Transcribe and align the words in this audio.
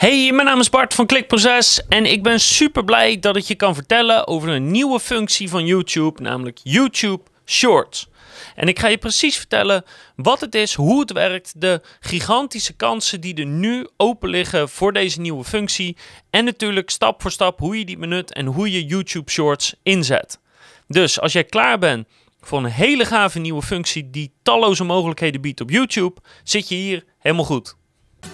Hey, 0.00 0.32
mijn 0.32 0.46
naam 0.46 0.60
is 0.60 0.70
Bart 0.70 0.94
van 0.94 1.06
Klikproces 1.06 1.86
en 1.88 2.06
ik 2.06 2.22
ben 2.22 2.40
super 2.40 2.84
blij 2.84 3.18
dat 3.18 3.36
ik 3.36 3.44
je 3.44 3.54
kan 3.54 3.74
vertellen 3.74 4.26
over 4.26 4.48
een 4.48 4.70
nieuwe 4.70 5.00
functie 5.00 5.48
van 5.48 5.66
YouTube, 5.66 6.22
namelijk 6.22 6.60
YouTube 6.62 7.22
Shorts. 7.46 8.08
En 8.54 8.68
ik 8.68 8.78
ga 8.78 8.88
je 8.88 8.98
precies 8.98 9.36
vertellen 9.36 9.84
wat 10.16 10.40
het 10.40 10.54
is, 10.54 10.74
hoe 10.74 11.00
het 11.00 11.12
werkt, 11.12 11.60
de 11.60 11.80
gigantische 12.00 12.72
kansen 12.72 13.20
die 13.20 13.34
er 13.34 13.46
nu 13.46 13.88
open 13.96 14.28
liggen 14.28 14.68
voor 14.68 14.92
deze 14.92 15.20
nieuwe 15.20 15.44
functie 15.44 15.96
en 16.30 16.44
natuurlijk 16.44 16.90
stap 16.90 17.22
voor 17.22 17.30
stap 17.30 17.58
hoe 17.58 17.78
je 17.78 17.84
die 17.84 17.98
benut 17.98 18.32
en 18.32 18.46
hoe 18.46 18.70
je 18.70 18.84
YouTube 18.84 19.30
Shorts 19.30 19.74
inzet. 19.82 20.40
Dus 20.88 21.20
als 21.20 21.32
jij 21.32 21.44
klaar 21.44 21.78
bent 21.78 22.08
voor 22.40 22.58
een 22.58 22.70
hele 22.70 23.04
gave 23.04 23.38
nieuwe 23.38 23.62
functie 23.62 24.10
die 24.10 24.32
talloze 24.42 24.84
mogelijkheden 24.84 25.40
biedt 25.40 25.60
op 25.60 25.70
YouTube, 25.70 26.20
zit 26.44 26.68
je 26.68 26.74
hier 26.74 27.04
helemaal 27.18 27.44
goed. 27.44 27.78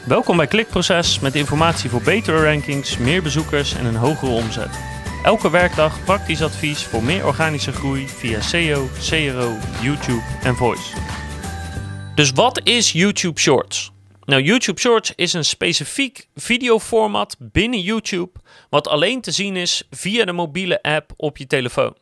Welkom 0.07 0.37
bij 0.37 0.47
Klikproces 0.47 1.21
met 1.21 1.35
informatie 1.35 1.91
voor 1.91 2.03
betere 2.03 2.43
rankings, 2.43 2.99
meer 2.99 3.23
bezoekers 3.23 3.75
en 3.75 3.85
een 3.85 3.97
hogere 3.97 4.31
omzet. 4.31 4.79
Elke 5.23 5.51
werkdag 5.51 6.05
praktisch 6.05 6.43
advies 6.43 6.85
voor 6.85 7.03
meer 7.03 7.27
organische 7.27 7.73
groei 7.73 8.09
via 8.09 8.41
SEO, 8.41 8.89
CRO, 9.09 9.57
YouTube 9.83 10.23
en 10.43 10.55
Voice. 10.55 10.97
Dus 12.15 12.31
wat 12.31 12.61
is 12.65 12.93
YouTube 12.93 13.41
Shorts? 13.41 13.93
Nou, 14.25 14.43
YouTube 14.43 14.81
Shorts 14.81 15.13
is 15.15 15.33
een 15.33 15.45
specifiek 15.45 16.29
videoformat 16.35 17.37
binnen 17.39 17.81
YouTube 17.81 18.41
wat 18.71 18.89
alleen 18.89 19.21
te 19.21 19.31
zien 19.31 19.57
is 19.57 19.87
via 19.91 20.25
de 20.25 20.33
mobiele 20.33 20.83
app 20.83 21.13
op 21.17 21.37
je 21.37 21.47
telefoon. 21.47 21.95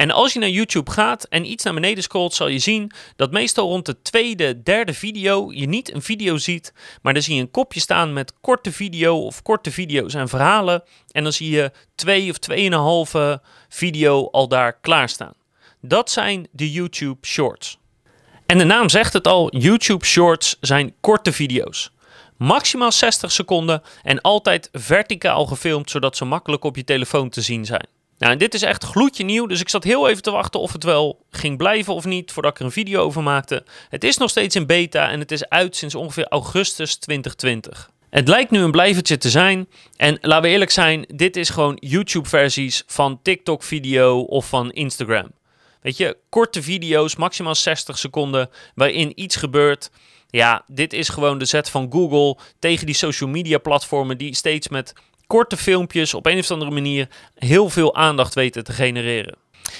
En 0.00 0.10
als 0.10 0.32
je 0.32 0.38
naar 0.38 0.48
YouTube 0.48 0.90
gaat 0.90 1.24
en 1.24 1.50
iets 1.50 1.64
naar 1.64 1.74
beneden 1.74 2.02
scrolt, 2.02 2.34
zal 2.34 2.48
je 2.48 2.58
zien 2.58 2.90
dat 3.16 3.30
meestal 3.30 3.68
rond 3.68 3.86
de 3.86 4.02
tweede, 4.02 4.62
derde 4.62 4.94
video 4.94 5.52
je 5.52 5.66
niet 5.66 5.94
een 5.94 6.02
video 6.02 6.36
ziet, 6.36 6.72
maar 7.02 7.12
dan 7.12 7.22
zie 7.22 7.34
je 7.34 7.40
een 7.40 7.50
kopje 7.50 7.80
staan 7.80 8.12
met 8.12 8.32
korte 8.40 8.72
video 8.72 9.24
of 9.24 9.42
korte 9.42 9.70
video's 9.70 10.14
en 10.14 10.28
verhalen. 10.28 10.82
En 11.10 11.22
dan 11.22 11.32
zie 11.32 11.50
je 11.50 11.70
twee 11.94 12.30
of 12.30 12.38
tweeënhalve 12.38 13.42
video 13.68 14.28
al 14.30 14.48
daar 14.48 14.78
klaarstaan. 14.80 15.34
Dat 15.80 16.10
zijn 16.10 16.48
de 16.50 16.72
YouTube 16.72 17.26
Shorts. 17.26 17.78
En 18.46 18.58
de 18.58 18.64
naam 18.64 18.88
zegt 18.88 19.12
het 19.12 19.26
al, 19.26 19.56
YouTube 19.56 20.04
Shorts 20.04 20.56
zijn 20.60 20.94
korte 21.00 21.32
video's. 21.32 21.92
Maximaal 22.36 22.92
60 22.92 23.32
seconden 23.32 23.82
en 24.02 24.20
altijd 24.20 24.68
verticaal 24.72 25.46
gefilmd, 25.46 25.90
zodat 25.90 26.16
ze 26.16 26.24
makkelijk 26.24 26.64
op 26.64 26.76
je 26.76 26.84
telefoon 26.84 27.28
te 27.28 27.40
zien 27.40 27.64
zijn. 27.64 27.99
Nou, 28.20 28.32
en 28.32 28.38
dit 28.38 28.54
is 28.54 28.62
echt 28.62 28.84
gloedje 28.84 29.24
nieuw, 29.24 29.46
dus 29.46 29.60
ik 29.60 29.68
zat 29.68 29.84
heel 29.84 30.08
even 30.08 30.22
te 30.22 30.30
wachten 30.30 30.60
of 30.60 30.72
het 30.72 30.84
wel 30.84 31.24
ging 31.30 31.56
blijven 31.56 31.94
of 31.94 32.04
niet, 32.04 32.32
voordat 32.32 32.52
ik 32.52 32.58
er 32.58 32.64
een 32.64 32.72
video 32.72 33.02
over 33.02 33.22
maakte. 33.22 33.64
Het 33.88 34.04
is 34.04 34.16
nog 34.16 34.30
steeds 34.30 34.56
in 34.56 34.66
beta 34.66 35.10
en 35.10 35.20
het 35.20 35.32
is 35.32 35.48
uit 35.48 35.76
sinds 35.76 35.94
ongeveer 35.94 36.28
augustus 36.28 36.96
2020. 36.96 37.90
Het 38.10 38.28
lijkt 38.28 38.50
nu 38.50 38.58
een 38.58 38.70
blijvertje 38.70 39.18
te 39.18 39.30
zijn. 39.30 39.68
En 39.96 40.18
laten 40.20 40.42
we 40.42 40.48
eerlijk 40.48 40.70
zijn, 40.70 41.04
dit 41.14 41.36
is 41.36 41.50
gewoon 41.50 41.76
YouTube-versies 41.80 42.82
van 42.86 43.20
TikTok-video 43.22 44.20
of 44.20 44.48
van 44.48 44.70
Instagram. 44.72 45.30
Weet 45.80 45.96
je, 45.96 46.16
korte 46.28 46.62
video's, 46.62 47.16
maximaal 47.16 47.54
60 47.54 47.98
seconden, 47.98 48.50
waarin 48.74 49.12
iets 49.14 49.36
gebeurt. 49.36 49.90
Ja, 50.30 50.64
dit 50.66 50.92
is 50.92 51.08
gewoon 51.08 51.38
de 51.38 51.44
zet 51.44 51.70
van 51.70 51.92
Google 51.92 52.36
tegen 52.58 52.86
die 52.86 52.94
social 52.94 53.30
media 53.30 53.58
platformen 53.58 54.18
die 54.18 54.34
steeds 54.34 54.68
met 54.68 54.92
korte 55.30 55.56
filmpjes 55.56 56.14
op 56.14 56.26
een 56.26 56.38
of 56.38 56.50
andere 56.50 56.70
manier 56.70 57.08
heel 57.34 57.68
veel 57.68 57.94
aandacht 57.94 58.34
weten 58.34 58.64
te 58.64 58.72
genereren. 58.72 59.34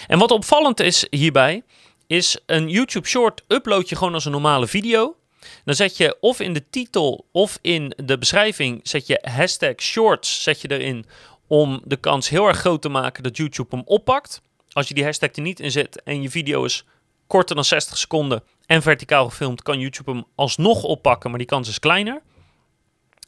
En 0.06 0.18
wat 0.18 0.30
opvallend 0.30 0.80
is 0.80 1.06
hierbij, 1.10 1.62
is 2.06 2.38
een 2.46 2.68
YouTube 2.68 3.08
Short 3.08 3.42
upload 3.48 3.88
je 3.88 3.96
gewoon 3.96 4.14
als 4.14 4.24
een 4.24 4.32
normale 4.32 4.66
video. 4.66 5.16
Dan 5.64 5.74
zet 5.74 5.96
je 5.96 6.16
of 6.20 6.40
in 6.40 6.52
de 6.52 6.70
titel 6.70 7.26
of 7.32 7.58
in 7.62 7.92
de 7.96 8.18
beschrijving 8.18 8.80
zet 8.82 9.06
je 9.06 9.18
hashtag 9.22 9.74
shorts 9.76 10.42
zet 10.42 10.60
je 10.60 10.70
erin 10.70 11.04
om 11.46 11.80
de 11.84 11.96
kans 11.96 12.28
heel 12.28 12.46
erg 12.46 12.58
groot 12.58 12.82
te 12.82 12.88
maken 12.88 13.22
dat 13.22 13.36
YouTube 13.36 13.76
hem 13.76 13.84
oppakt. 13.86 14.42
Als 14.72 14.88
je 14.88 14.94
die 14.94 15.04
hashtag 15.04 15.30
er 15.32 15.42
niet 15.42 15.60
in 15.60 15.70
zet 15.70 16.02
en 16.02 16.22
je 16.22 16.30
video 16.30 16.64
is 16.64 16.84
korter 17.26 17.54
dan 17.54 17.64
60 17.64 17.98
seconden 17.98 18.42
en 18.66 18.82
verticaal 18.82 19.28
gefilmd, 19.28 19.62
kan 19.62 19.78
YouTube 19.80 20.10
hem 20.10 20.24
alsnog 20.34 20.82
oppakken, 20.82 21.30
maar 21.30 21.38
die 21.38 21.48
kans 21.48 21.68
is 21.68 21.78
kleiner. 21.78 22.22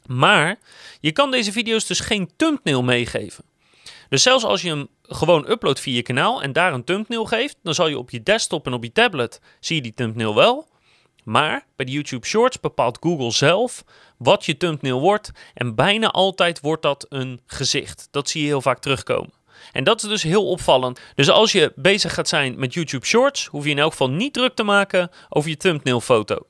Maar 0.05 0.59
je 0.99 1.11
kan 1.11 1.31
deze 1.31 1.51
video's 1.51 1.85
dus 1.85 1.99
geen 1.99 2.31
thumbnail 2.35 2.83
meegeven. 2.83 3.43
Dus 4.09 4.23
zelfs 4.23 4.43
als 4.43 4.61
je 4.61 4.69
hem 4.69 4.87
gewoon 5.01 5.49
uploadt 5.49 5.79
via 5.79 5.95
je 5.95 6.01
kanaal 6.01 6.41
en 6.41 6.53
daar 6.53 6.73
een 6.73 6.83
thumbnail 6.83 7.25
geeft, 7.25 7.57
dan 7.63 7.73
zal 7.73 7.87
je 7.87 7.97
op 7.97 8.09
je 8.09 8.23
desktop 8.23 8.65
en 8.65 8.73
op 8.73 8.83
je 8.83 8.91
tablet 8.91 9.41
zie 9.59 9.75
je 9.75 9.81
die 9.81 9.93
thumbnail 9.93 10.35
wel. 10.35 10.67
Maar 11.23 11.65
bij 11.75 11.85
de 11.85 11.91
YouTube 11.91 12.27
Shorts 12.27 12.59
bepaalt 12.59 12.97
Google 13.01 13.31
zelf 13.31 13.83
wat 14.17 14.45
je 14.45 14.57
thumbnail 14.57 14.99
wordt 14.99 15.31
en 15.53 15.75
bijna 15.75 16.11
altijd 16.11 16.59
wordt 16.59 16.81
dat 16.81 17.05
een 17.09 17.41
gezicht. 17.45 18.07
Dat 18.11 18.29
zie 18.29 18.41
je 18.41 18.47
heel 18.47 18.61
vaak 18.61 18.79
terugkomen. 18.79 19.33
En 19.71 19.83
dat 19.83 20.03
is 20.03 20.09
dus 20.09 20.23
heel 20.23 20.47
opvallend. 20.47 20.99
Dus 21.15 21.29
als 21.29 21.51
je 21.51 21.71
bezig 21.75 22.13
gaat 22.13 22.27
zijn 22.27 22.59
met 22.59 22.73
YouTube 22.73 23.05
Shorts, 23.05 23.45
hoef 23.45 23.63
je 23.63 23.69
in 23.69 23.79
elk 23.79 23.91
geval 23.91 24.09
niet 24.09 24.33
druk 24.33 24.55
te 24.55 24.63
maken 24.63 25.09
over 25.29 25.49
je 25.49 25.57
thumbnail 25.57 26.01
foto. 26.01 26.47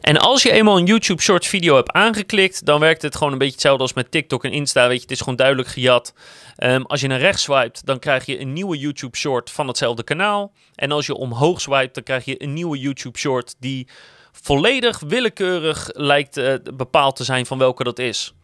En 0.00 0.16
als 0.16 0.42
je 0.42 0.52
eenmaal 0.52 0.78
een 0.78 0.86
YouTube 0.86 1.22
Shorts 1.22 1.48
video 1.48 1.74
hebt 1.74 1.92
aangeklikt, 1.92 2.64
dan 2.64 2.80
werkt 2.80 3.02
het 3.02 3.16
gewoon 3.16 3.32
een 3.32 3.38
beetje 3.38 3.52
hetzelfde 3.52 3.82
als 3.82 3.92
met 3.92 4.10
TikTok 4.10 4.44
en 4.44 4.52
Insta. 4.52 4.88
Weet 4.88 4.96
je, 4.96 5.02
het 5.02 5.10
is 5.10 5.18
gewoon 5.18 5.36
duidelijk 5.36 5.68
gejat. 5.68 6.14
Um, 6.58 6.86
als 6.86 7.00
je 7.00 7.06
naar 7.06 7.18
rechts 7.18 7.42
swipet, 7.42 7.82
dan 7.84 7.98
krijg 7.98 8.26
je 8.26 8.40
een 8.40 8.52
nieuwe 8.52 8.78
YouTube 8.78 9.16
Short 9.16 9.50
van 9.50 9.68
hetzelfde 9.68 10.02
kanaal. 10.02 10.52
En 10.74 10.92
als 10.92 11.06
je 11.06 11.14
omhoog 11.14 11.60
swipet, 11.60 11.94
dan 11.94 12.02
krijg 12.02 12.24
je 12.24 12.42
een 12.42 12.52
nieuwe 12.52 12.78
YouTube 12.78 13.18
Short 13.18 13.54
die 13.58 13.88
volledig 14.32 15.00
willekeurig 15.00 15.90
lijkt 15.92 16.38
uh, 16.38 16.54
bepaald 16.74 17.16
te 17.16 17.24
zijn 17.24 17.46
van 17.46 17.58
welke 17.58 17.84
dat 17.84 17.98
is. 17.98 18.34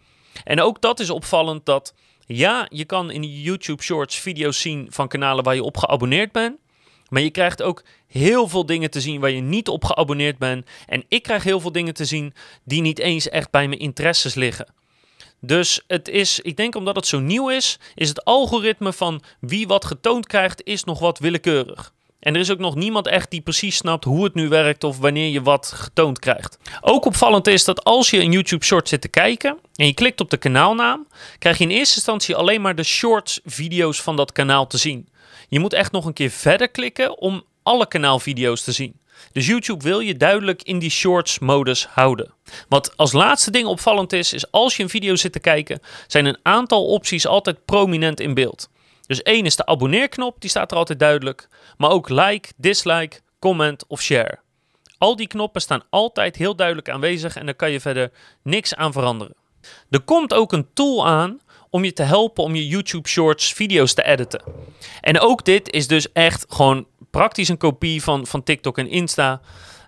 En 0.45 0.61
ook 0.61 0.81
dat 0.81 1.01
is 1.01 1.11
opvallend 1.11 1.67
dat 1.67 1.95
ja, 2.27 2.67
je 2.69 2.85
kan 2.85 3.11
in 3.11 3.23
YouTube 3.23 3.83
Shorts 3.83 4.17
video's 4.19 4.61
zien 4.61 4.87
van 4.91 5.09
kanalen 5.09 5.45
waar 5.45 5.55
je 5.55 5.63
op 5.63 5.77
geabonneerd 5.77 6.33
bent. 6.33 6.57
Maar 7.09 7.23
je 7.23 7.31
krijgt 7.31 7.63
ook 7.63 7.85
heel 8.09 8.49
veel 8.49 8.67
dingen 8.67 8.91
te 8.91 9.01
zien 9.01 9.21
waar 9.21 9.31
je 9.31 9.41
niet 9.41 9.69
op 9.69 9.85
geabonneerd 9.85 10.39
bent. 10.39 10.67
En 10.87 11.05
ik 11.09 11.23
krijg 11.23 11.43
heel 11.43 11.61
veel 11.61 11.73
dingen 11.73 11.95
te 11.95 12.05
zien 12.05 12.35
die 12.65 12.81
niet 12.81 12.99
eens 12.99 13.29
echt 13.29 13.51
bij 13.51 13.69
mijn 13.69 13.81
interesses 13.81 14.35
liggen. 14.35 14.67
Dus 15.41 15.83
het 15.87 16.09
is, 16.09 16.41
ik 16.41 16.57
denk 16.57 16.75
omdat 16.75 16.97
het 16.97 17.07
zo 17.07 17.19
nieuw 17.19 17.49
is, 17.49 17.79
is 17.95 18.09
het 18.09 18.25
algoritme 18.25 18.93
van 18.93 19.23
wie 19.41 19.67
wat 19.67 19.85
getoond 19.85 20.27
krijgt, 20.27 20.65
is 20.65 20.85
nog 20.85 20.99
wat 20.99 21.19
willekeurig. 21.19 21.93
En 22.19 22.35
er 22.35 22.41
is 22.41 22.51
ook 22.51 22.59
nog 22.59 22.75
niemand 22.75 23.07
echt 23.07 23.31
die 23.31 23.41
precies 23.41 23.77
snapt 23.77 24.05
hoe 24.05 24.25
het 24.25 24.35
nu 24.35 24.49
werkt 24.49 24.85
of 24.85 24.99
wanneer 24.99 25.29
je 25.29 25.43
wat 25.43 25.73
getoond 25.75 26.19
krijgt. 26.19 26.59
Ook 26.81 27.05
opvallend 27.05 27.47
is 27.47 27.65
dat 27.65 27.85
als 27.85 28.11
je 28.11 28.21
een 28.21 28.33
YouTube 28.33 28.65
Short 28.65 28.89
zit 28.89 29.01
te 29.01 29.09
kijken 29.09 29.59
en 29.75 29.87
je 29.87 29.95
klikt 29.95 30.21
op 30.21 30.31
de 30.31 30.37
kanaalnaam, 30.37 31.07
krijg 31.39 31.59
je 31.59 31.65
in 31.65 31.71
eerste 31.71 31.95
instantie 31.95 32.37
alleen 32.37 32.61
maar 32.61 32.75
de 32.75 32.83
shorts 32.83 33.41
video's 33.45 34.01
van 34.03 34.17
dat 34.17 34.33
kanaal 34.33 34.67
te 34.67 34.79
zien. 34.79 35.09
Je 35.49 35.61
moet 35.61 35.73
echt 35.73 35.93
nog 35.93 36.05
een 36.05 36.13
keer 36.13 36.31
verder 36.31 36.69
klikken 36.69 37.19
om 37.19 37.43
alle 37.69 37.89
kanaalvideo's 37.89 38.63
te 38.63 38.73
zien. 38.73 39.01
Dus 39.33 39.47
YouTube 39.47 39.85
wil 39.85 40.01
je 40.01 40.17
duidelijk 40.17 40.63
in 40.63 40.79
die 40.79 40.91
shorts 40.91 41.39
modus 41.39 41.87
houden. 41.87 42.33
Wat 42.69 42.97
als 42.97 43.13
laatste 43.13 43.51
ding 43.51 43.67
opvallend 43.67 44.13
is, 44.13 44.33
is 44.33 44.51
als 44.51 44.77
je 44.77 44.83
een 44.83 44.89
video 44.89 45.17
zit 45.17 45.33
te 45.33 45.41
kijken, 45.41 45.81
zijn 46.07 46.27
een 46.27 46.39
aantal 46.43 46.87
opties 46.87 47.27
altijd 47.27 47.65
prominent 47.65 48.21
in 48.21 48.35
beeld. 48.35 48.69
Dus 49.07 49.23
één 49.23 49.45
is 49.45 49.57
de 49.57 49.67
abonneerknop, 49.67 50.41
die 50.41 50.51
staat 50.51 50.71
er 50.71 50.77
altijd 50.77 50.99
duidelijk. 50.99 51.49
Maar 51.77 51.91
ook 51.91 52.09
like, 52.09 52.49
dislike, 52.57 53.21
comment 53.39 53.87
of 53.87 54.03
share. 54.03 54.39
Al 54.99 55.17
die 55.17 55.27
knoppen 55.27 55.61
staan 55.61 55.83
altijd 55.91 56.37
heel 56.37 56.57
duidelijk 56.57 56.89
aanwezig 56.89 57.37
en 57.37 57.45
daar 57.45 57.55
kan 57.55 57.71
je 57.71 57.81
verder 57.81 58.11
niks 58.43 58.75
aan 58.75 58.93
veranderen. 58.93 59.35
Er 59.91 60.01
komt 60.01 60.35
ook 60.35 60.53
een 60.53 60.69
tool 60.75 61.07
aan 61.07 61.41
om 61.71 61.85
je 61.85 61.93
te 61.93 62.03
helpen 62.03 62.45
om 62.45 62.55
je 62.55 62.69
YouTube 62.69 63.09
Shorts 63.09 63.53
video's 63.53 63.95
te 63.95 64.03
editen. 64.03 64.43
En 65.01 65.21
ook 65.21 65.45
dit 65.45 65.71
is 65.71 65.87
dus 65.87 66.13
echt 66.13 66.47
gewoon 66.49 66.87
praktisch 67.11 67.49
een 67.49 67.57
kopie 67.57 68.03
van, 68.03 68.27
van 68.27 68.43
TikTok 68.43 68.79
en 68.79 68.89
Insta. 68.89 69.41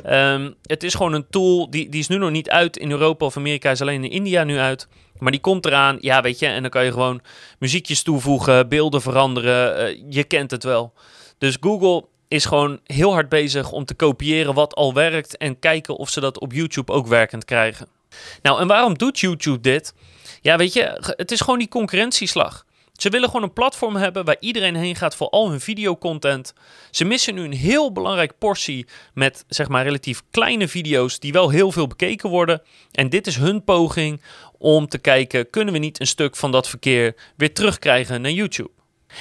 Um, 0.07 0.55
het 0.63 0.83
is 0.83 0.95
gewoon 0.95 1.13
een 1.13 1.27
tool, 1.31 1.71
die, 1.71 1.89
die 1.89 2.01
is 2.01 2.09
nu 2.09 2.17
nog 2.17 2.31
niet 2.31 2.51
uit 2.51 2.77
in 2.77 2.91
Europa 2.91 3.27
of 3.27 3.37
Amerika, 3.37 3.71
is 3.71 3.81
alleen 3.81 4.05
in 4.05 4.11
India 4.11 4.45
nu 4.45 4.59
uit. 4.59 4.89
Maar 5.19 5.33
die 5.33 5.41
komt 5.41 5.67
eraan, 5.67 5.97
ja 6.01 6.23
weet 6.23 6.39
je, 6.39 6.47
en 6.47 6.63
dan 6.63 6.71
kan 6.71 6.85
je 6.85 6.93
gewoon 6.93 7.21
muziekjes 7.59 8.03
toevoegen, 8.03 8.69
beelden 8.69 9.03
veranderen, 9.03 9.91
uh, 9.97 10.03
je 10.09 10.25
kent 10.25 10.51
het 10.51 10.65
wel. 10.65 10.93
Dus 11.39 11.57
Google 11.61 12.05
is 12.29 12.45
gewoon 12.45 12.81
heel 12.85 13.13
hard 13.13 13.29
bezig 13.29 13.73
om 13.73 13.85
te 13.85 13.95
kopiëren 13.95 14.55
wat 14.55 14.75
al 14.75 14.95
werkt 14.95 15.37
en 15.37 15.59
kijken 15.59 15.97
of 15.97 16.11
ze 16.11 16.21
dat 16.21 16.39
op 16.39 16.53
YouTube 16.53 16.93
ook 16.93 17.07
werkend 17.07 17.45
krijgen. 17.45 17.89
Nou, 18.43 18.61
en 18.61 18.67
waarom 18.67 18.99
doet 18.99 19.19
YouTube 19.19 19.61
dit? 19.61 19.95
Ja, 20.41 20.57
weet 20.57 20.73
je, 20.73 21.15
het 21.17 21.31
is 21.31 21.41
gewoon 21.41 21.59
die 21.59 21.69
concurrentieslag. 21.69 22.65
Ze 23.01 23.09
willen 23.09 23.29
gewoon 23.29 23.43
een 23.43 23.53
platform 23.53 23.97
hebben 23.97 24.25
waar 24.25 24.37
iedereen 24.41 24.77
heen 24.77 24.97
gaat 24.97 25.17
voor 25.17 25.29
al 25.29 25.51
hun 25.51 25.61
videocontent. 25.61 26.55
Ze 26.91 27.05
missen 27.05 27.35
nu 27.35 27.45
een 27.45 27.53
heel 27.53 27.93
belangrijk 27.93 28.39
portie 28.39 28.87
met 29.15 29.45
zeg 29.49 29.69
maar 29.69 29.85
relatief 29.85 30.23
kleine 30.31 30.69
video's 30.69 31.19
die 31.19 31.33
wel 31.33 31.49
heel 31.49 31.73
veel 31.73 31.87
bekeken 31.87 32.31
worden. 32.31 32.63
En 32.93 33.09
dit 33.09 33.27
is 33.27 33.37
hun 33.37 33.65
poging 33.65 34.23
om 34.59 34.89
te 34.89 34.99
kijken, 34.99 35.51
kunnen 35.51 35.73
we 35.75 35.81
niet 35.81 36.01
een 36.01 36.07
stuk 36.07 36.37
van 36.37 36.53
dat 36.53 36.69
verkeer 36.69 37.15
weer 37.37 37.55
terugkrijgen 37.55 38.21
naar 38.21 38.31
YouTube? 38.31 38.71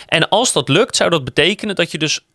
En 0.05 0.29
als 0.29 0.53
dat 0.53 0.69
lukt, 0.69 0.95
zou 0.95 1.09
dat 1.09 1.23
betekenen 1.23 1.75
dat 1.75 1.91
je 1.91 1.97
dus 1.97 2.25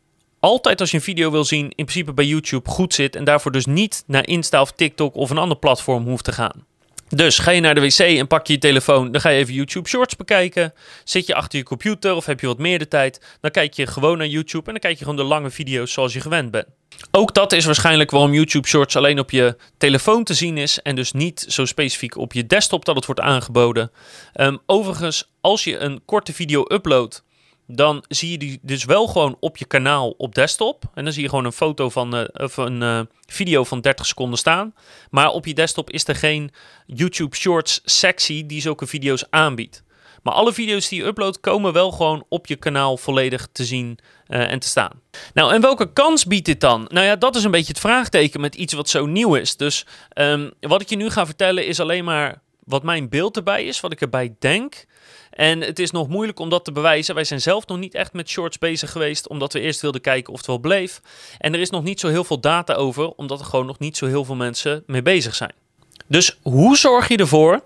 altijd 0.41 0.81
als 0.81 0.91
je 0.91 0.97
een 0.97 1.03
video 1.03 1.31
wil 1.31 1.45
zien, 1.45 1.65
in 1.65 1.85
principe 1.85 2.13
bij 2.13 2.27
YouTube 2.27 2.71
goed 2.71 2.95
zit 2.95 3.17
en 3.17 3.25
daarvoor 3.25 3.53
dus 3.53 3.67
niet 3.67 4.05
naar 4.07 4.27
Insta 4.27 4.61
of 4.61 4.73
TikTok 4.73 5.15
of 5.15 5.31
een 5.31 5.39
ander 5.39 5.59
platform 5.59 6.05
hoeft 6.05 6.25
te 6.25 6.33
gaan. 6.33 6.65
Dus 7.09 7.39
ga 7.39 7.51
je 7.51 7.61
naar 7.61 7.75
de 7.75 7.81
wc 7.81 7.99
en 7.99 8.27
pak 8.27 8.47
je 8.47 8.53
je 8.53 8.59
telefoon, 8.59 9.13
dan 9.13 9.21
ga 9.21 9.29
je 9.29 9.39
even 9.39 9.55
YouTube 9.55 9.89
Shorts 9.89 10.17
bekijken. 10.17 10.73
Zit 11.05 11.27
je 11.27 11.35
achter 11.35 11.59
je 11.59 11.65
computer 11.65 12.15
of 12.15 12.27
heb 12.27 12.41
je 12.41 12.47
wat 12.47 12.59
meer 12.59 12.79
de 12.79 12.89
tijd, 12.89 13.37
dan 13.41 13.51
kijk 13.51 13.75
je 13.75 13.87
gewoon 13.87 14.19
naar 14.19 14.27
YouTube 14.27 14.67
en 14.67 14.73
dan 14.73 14.81
kijk 14.81 14.99
je 14.99 15.05
gewoon 15.05 15.19
de 15.19 15.25
lange 15.29 15.51
video's 15.51 15.93
zoals 15.93 16.13
je 16.13 16.21
gewend 16.21 16.51
bent. 16.51 16.67
Ook 17.11 17.35
dat 17.35 17.53
is 17.53 17.65
waarschijnlijk 17.65 18.11
waarom 18.11 18.35
YouTube 18.35 18.69
Shorts 18.69 18.97
alleen 18.97 19.19
op 19.19 19.31
je 19.31 19.57
telefoon 19.79 20.25
te 20.25 20.35
zien 20.35 20.59
is 20.59 20.83
en 20.83 20.95
dus 20.95 21.13
niet 21.13 21.45
zo 21.49 21.65
specifiek 21.65 22.17
op 22.17 22.33
je 22.33 22.47
desktop 22.47 22.85
dat 22.85 22.97
het 22.97 23.07
wordt 23.07 23.21
aangeboden. 23.21 23.91
Ehm, 24.33 24.57
overigens, 24.67 25.31
als 25.41 25.65
je 25.65 25.79
een 25.79 26.03
korte 26.05 26.33
video 26.33 26.65
uploadt, 26.69 27.25
dan 27.67 28.05
zie 28.09 28.31
je 28.31 28.39
die 28.39 28.59
dus 28.63 28.85
wel 28.85 29.07
gewoon 29.07 29.37
op 29.41 29.57
je 29.57 29.65
kanaal 29.65 30.11
op 30.11 30.35
desktop. 30.35 30.85
En 30.95 31.05
dan 31.05 31.13
zie 31.13 31.23
je 31.23 31.29
gewoon 31.29 31.45
een 31.45 31.53
foto 31.53 31.89
van 31.89 32.17
uh, 32.17 32.25
of 32.33 32.57
een 32.57 32.81
uh, 32.81 33.01
video 33.27 33.65
van 33.65 33.81
30 33.81 34.07
seconden 34.07 34.39
staan. 34.39 34.75
Maar 35.11 35.29
op 35.29 35.47
je 35.47 35.55
desktop 35.55 35.91
is 35.91 36.09
er 36.09 36.17
geen 36.17 36.51
YouTube 36.87 37.37
Shorts 37.37 37.81
sectie 37.85 38.47
die 38.47 38.61
zulke 38.61 38.87
video's 38.87 39.25
aanbiedt. 39.31 39.83
Maar 40.25 40.35
alle 40.35 40.53
video's 40.53 40.89
die 40.89 41.01
je 41.01 41.07
uploadt 41.07 41.41
komen 41.41 41.73
wel 41.73 41.91
gewoon 41.91 42.25
op 42.29 42.47
je 42.47 42.57
kanaal 42.57 42.97
volledig 42.97 43.49
te 43.53 43.65
zien 43.65 43.99
uh, 44.29 44.51
en 44.51 44.59
te 44.59 44.69
staan. 44.69 45.01
Nou, 45.35 45.53
en 45.53 45.61
welke 45.61 45.93
kans 45.93 46.25
biedt 46.25 46.47
dit 46.47 46.61
dan? 46.61 46.87
Nou 46.89 47.07
ja, 47.07 47.17
dat 47.17 47.37
is 47.37 47.45
een 47.45 47.51
beetje 47.51 47.73
het 47.73 47.81
vraagteken 47.81 48.41
met 48.41 48.55
iets 48.55 48.73
wat 48.73 48.89
zo 48.89 49.07
nieuw 49.07 49.35
is. 49.35 49.57
Dus 49.57 49.87
um, 50.15 50.51
wat 50.61 50.81
ik 50.81 50.89
je 50.89 50.97
nu 50.97 51.11
ga 51.11 51.27
vertellen 51.27 51.67
is 51.67 51.81
alleen 51.81 52.05
maar 52.05 52.43
wat 52.65 52.83
mijn 52.83 53.09
beeld 53.09 53.37
erbij 53.37 53.65
is, 53.65 53.81
wat 53.81 53.93
ik 53.93 54.01
erbij 54.01 54.35
denk. 54.39 54.85
En 55.31 55.61
het 55.61 55.79
is 55.79 55.91
nog 55.91 56.09
moeilijk 56.09 56.39
om 56.39 56.49
dat 56.49 56.65
te 56.65 56.73
bewijzen. 56.73 57.15
Wij 57.15 57.25
zijn 57.25 57.41
zelf 57.41 57.67
nog 57.67 57.79
niet 57.79 57.95
echt 57.95 58.13
met 58.13 58.29
shorts 58.29 58.59
bezig 58.59 58.91
geweest, 58.91 59.29
omdat 59.29 59.53
we 59.53 59.61
eerst 59.61 59.81
wilden 59.81 60.01
kijken 60.01 60.33
of 60.33 60.39
het 60.39 60.47
wel 60.47 60.59
bleef. 60.59 61.01
En 61.39 61.55
er 61.55 61.61
is 61.61 61.71
nog 61.71 61.83
niet 61.83 62.01
zo 62.01 62.09
heel 62.09 62.25
veel 62.25 62.41
data 62.41 62.75
over, 62.75 63.11
omdat 63.11 63.41
er 63.41 63.47
gewoon 63.47 63.67
nog 63.67 63.79
niet 63.79 63.97
zo 63.97 64.07
heel 64.07 64.25
veel 64.25 64.35
mensen 64.35 64.83
mee 64.87 65.03
bezig 65.03 65.35
zijn. 65.35 65.53
Dus 66.07 66.39
hoe 66.43 66.77
zorg 66.77 67.09
je 67.09 67.17
ervoor 67.17 67.63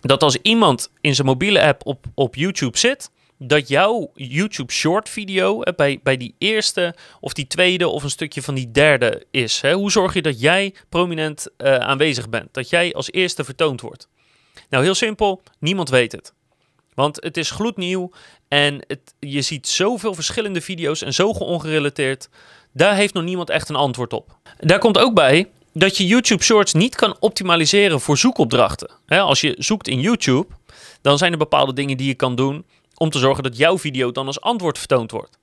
dat 0.00 0.22
als 0.22 0.38
iemand 0.42 0.90
in 1.00 1.14
zijn 1.14 1.26
mobiele 1.26 1.62
app 1.62 1.86
op, 1.86 2.04
op 2.14 2.34
YouTube 2.34 2.78
zit, 2.78 3.10
dat 3.38 3.68
jouw 3.68 4.10
YouTube 4.14 4.72
short 4.72 5.08
video 5.08 5.62
bij, 5.76 6.00
bij 6.02 6.16
die 6.16 6.34
eerste 6.38 6.94
of 7.20 7.32
die 7.32 7.46
tweede 7.46 7.88
of 7.88 8.02
een 8.02 8.10
stukje 8.10 8.42
van 8.42 8.54
die 8.54 8.70
derde 8.70 9.26
is? 9.30 9.60
Hè? 9.60 9.72
Hoe 9.72 9.90
zorg 9.90 10.14
je 10.14 10.22
dat 10.22 10.40
jij 10.40 10.74
prominent 10.88 11.48
uh, 11.58 11.76
aanwezig 11.76 12.28
bent? 12.28 12.54
Dat 12.54 12.70
jij 12.70 12.94
als 12.94 13.12
eerste 13.12 13.44
vertoond 13.44 13.80
wordt? 13.80 14.08
Nou, 14.68 14.84
heel 14.84 14.94
simpel, 14.94 15.42
niemand 15.58 15.88
weet 15.88 16.12
het. 16.12 16.32
Want 16.94 17.22
het 17.22 17.36
is 17.36 17.50
gloednieuw 17.50 18.10
en 18.48 18.84
het, 18.86 19.14
je 19.18 19.42
ziet 19.42 19.68
zoveel 19.68 20.14
verschillende 20.14 20.60
video's 20.60 21.02
en 21.02 21.14
zo 21.14 21.32
geongerelateerd. 21.32 22.28
Daar 22.72 22.94
heeft 22.94 23.14
nog 23.14 23.24
niemand 23.24 23.50
echt 23.50 23.68
een 23.68 23.76
antwoord 23.76 24.12
op. 24.12 24.36
Daar 24.58 24.78
komt 24.78 24.98
ook 24.98 25.14
bij 25.14 25.50
dat 25.72 25.96
je 25.96 26.06
YouTube 26.06 26.42
Shorts 26.42 26.72
niet 26.72 26.94
kan 26.94 27.16
optimaliseren 27.20 28.00
voor 28.00 28.18
zoekopdrachten. 28.18 28.90
als 29.06 29.40
je 29.40 29.54
zoekt 29.58 29.88
in 29.88 30.00
YouTube, 30.00 30.46
dan 31.00 31.18
zijn 31.18 31.32
er 31.32 31.38
bepaalde 31.38 31.72
dingen 31.72 31.96
die 31.96 32.06
je 32.06 32.14
kan 32.14 32.34
doen 32.34 32.64
om 32.96 33.10
te 33.10 33.18
zorgen 33.18 33.42
dat 33.42 33.56
jouw 33.56 33.78
video 33.78 34.12
dan 34.12 34.26
als 34.26 34.40
antwoord 34.40 34.78
vertoond 34.78 35.10
wordt. 35.10 35.38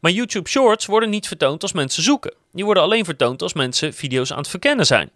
Maar 0.00 0.10
YouTube 0.10 0.48
Shorts 0.48 0.86
worden 0.86 1.10
niet 1.10 1.26
vertoond 1.26 1.62
als 1.62 1.72
mensen 1.72 2.02
zoeken. 2.02 2.34
Die 2.52 2.64
worden 2.64 2.82
alleen 2.82 3.04
vertoond 3.04 3.42
als 3.42 3.52
mensen 3.52 3.94
video's 3.94 4.32
aan 4.32 4.38
het 4.38 4.48
verkennen 4.48 4.86
zijn. 4.86 5.10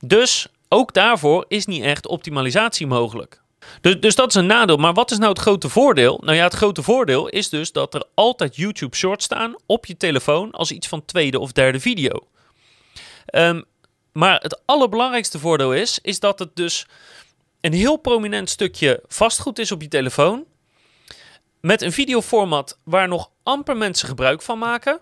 Dus 0.00 0.48
ook 0.68 0.92
daarvoor 0.92 1.44
is 1.48 1.66
niet 1.66 1.82
echt 1.82 2.06
optimalisatie 2.06 2.86
mogelijk. 2.86 3.42
Dus, 3.80 4.00
dus 4.00 4.14
dat 4.14 4.28
is 4.28 4.34
een 4.34 4.46
nadeel. 4.46 4.76
Maar 4.76 4.94
wat 4.94 5.10
is 5.10 5.18
nou 5.18 5.30
het 5.30 5.40
grote 5.40 5.68
voordeel? 5.68 6.20
Nou 6.24 6.36
ja, 6.36 6.44
het 6.44 6.54
grote 6.54 6.82
voordeel 6.82 7.28
is 7.28 7.48
dus 7.48 7.72
dat 7.72 7.94
er 7.94 8.04
altijd 8.14 8.56
YouTube 8.56 8.96
Shorts 8.96 9.24
staan 9.24 9.54
op 9.66 9.86
je 9.86 9.96
telefoon 9.96 10.50
als 10.50 10.70
iets 10.70 10.88
van 10.88 11.04
tweede 11.04 11.38
of 11.38 11.52
derde 11.52 11.80
video. 11.80 12.28
Um, 13.34 13.64
maar 14.12 14.40
het 14.40 14.60
allerbelangrijkste 14.64 15.38
voordeel 15.38 15.74
is, 15.74 15.98
is 16.02 16.20
dat 16.20 16.38
het 16.38 16.56
dus 16.56 16.86
een 17.60 17.72
heel 17.72 17.96
prominent 17.96 18.50
stukje 18.50 19.02
vastgoed 19.08 19.58
is 19.58 19.72
op 19.72 19.82
je 19.82 19.88
telefoon. 19.88 20.44
Met 21.60 21.82
een 21.82 21.92
videoformat 21.92 22.78
waar 22.82 23.08
nog 23.08 23.30
amper 23.42 23.76
mensen 23.76 24.08
gebruik 24.08 24.42
van 24.42 24.58
maken. 24.58 25.00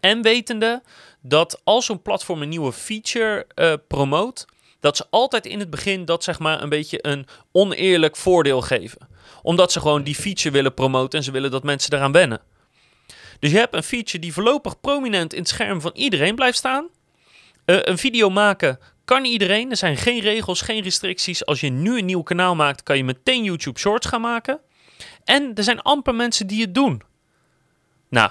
En 0.00 0.22
wetende 0.22 0.82
dat 1.28 1.60
als 1.64 1.86
zo'n 1.86 2.02
platform 2.02 2.42
een 2.42 2.48
nieuwe 2.48 2.72
feature 2.72 3.46
uh, 3.54 3.72
promoot, 3.88 4.46
dat 4.80 4.96
ze 4.96 5.06
altijd 5.10 5.46
in 5.46 5.58
het 5.58 5.70
begin 5.70 6.04
dat 6.04 6.24
zeg 6.24 6.38
maar 6.38 6.62
een 6.62 6.68
beetje 6.68 7.06
een 7.06 7.26
oneerlijk 7.52 8.16
voordeel 8.16 8.60
geven. 8.60 9.08
Omdat 9.42 9.72
ze 9.72 9.80
gewoon 9.80 10.02
die 10.02 10.14
feature 10.14 10.50
willen 10.50 10.74
promoten 10.74 11.18
en 11.18 11.24
ze 11.24 11.30
willen 11.30 11.50
dat 11.50 11.62
mensen 11.62 11.92
eraan 11.92 12.12
wennen. 12.12 12.40
Dus 13.38 13.50
je 13.50 13.58
hebt 13.58 13.74
een 13.74 13.82
feature 13.82 14.18
die 14.18 14.32
voorlopig 14.32 14.80
prominent 14.80 15.32
in 15.32 15.40
het 15.40 15.48
scherm 15.48 15.80
van 15.80 15.90
iedereen 15.94 16.34
blijft 16.34 16.58
staan. 16.58 16.88
Uh, 17.66 17.78
een 17.82 17.98
video 17.98 18.30
maken 18.30 18.78
kan 19.04 19.24
iedereen. 19.24 19.70
Er 19.70 19.76
zijn 19.76 19.96
geen 19.96 20.20
regels, 20.20 20.60
geen 20.60 20.82
restricties. 20.82 21.46
Als 21.46 21.60
je 21.60 21.68
nu 21.68 21.98
een 21.98 22.04
nieuw 22.04 22.22
kanaal 22.22 22.54
maakt, 22.54 22.82
kan 22.82 22.96
je 22.96 23.04
meteen 23.04 23.44
YouTube 23.44 23.78
Shorts 23.78 24.06
gaan 24.06 24.20
maken. 24.20 24.60
En 25.24 25.54
er 25.54 25.62
zijn 25.62 25.82
amper 25.82 26.14
mensen 26.14 26.46
die 26.46 26.60
het 26.60 26.74
doen. 26.74 27.02
Nou, 28.08 28.30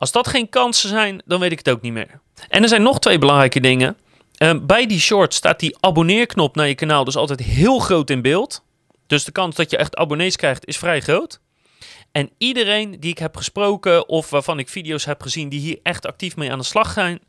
als 0.00 0.12
dat 0.12 0.28
geen 0.28 0.48
kansen 0.48 0.88
zijn, 0.88 1.22
dan 1.24 1.40
weet 1.40 1.52
ik 1.52 1.58
het 1.58 1.70
ook 1.70 1.80
niet 1.80 1.92
meer. 1.92 2.20
En 2.48 2.62
er 2.62 2.68
zijn 2.68 2.82
nog 2.82 2.98
twee 2.98 3.18
belangrijke 3.18 3.60
dingen. 3.60 3.96
Uh, 4.38 4.52
bij 4.62 4.86
die 4.86 5.00
shorts 5.00 5.36
staat 5.36 5.60
die 5.60 5.76
abonneerknop 5.80 6.56
naar 6.56 6.68
je 6.68 6.74
kanaal 6.74 7.04
dus 7.04 7.16
altijd 7.16 7.40
heel 7.40 7.78
groot 7.78 8.10
in 8.10 8.22
beeld. 8.22 8.64
Dus 9.06 9.24
de 9.24 9.32
kans 9.32 9.56
dat 9.56 9.70
je 9.70 9.76
echt 9.76 9.96
abonnees 9.96 10.36
krijgt 10.36 10.66
is 10.66 10.76
vrij 10.78 11.00
groot. 11.00 11.40
En 12.12 12.30
iedereen 12.38 13.00
die 13.00 13.10
ik 13.10 13.18
heb 13.18 13.36
gesproken 13.36 14.08
of 14.08 14.30
waarvan 14.30 14.58
ik 14.58 14.68
video's 14.68 15.04
heb 15.04 15.22
gezien 15.22 15.48
die 15.48 15.60
hier 15.60 15.78
echt 15.82 16.06
actief 16.06 16.36
mee 16.36 16.52
aan 16.52 16.58
de 16.58 16.64
slag 16.64 16.92
zijn, 16.92 17.20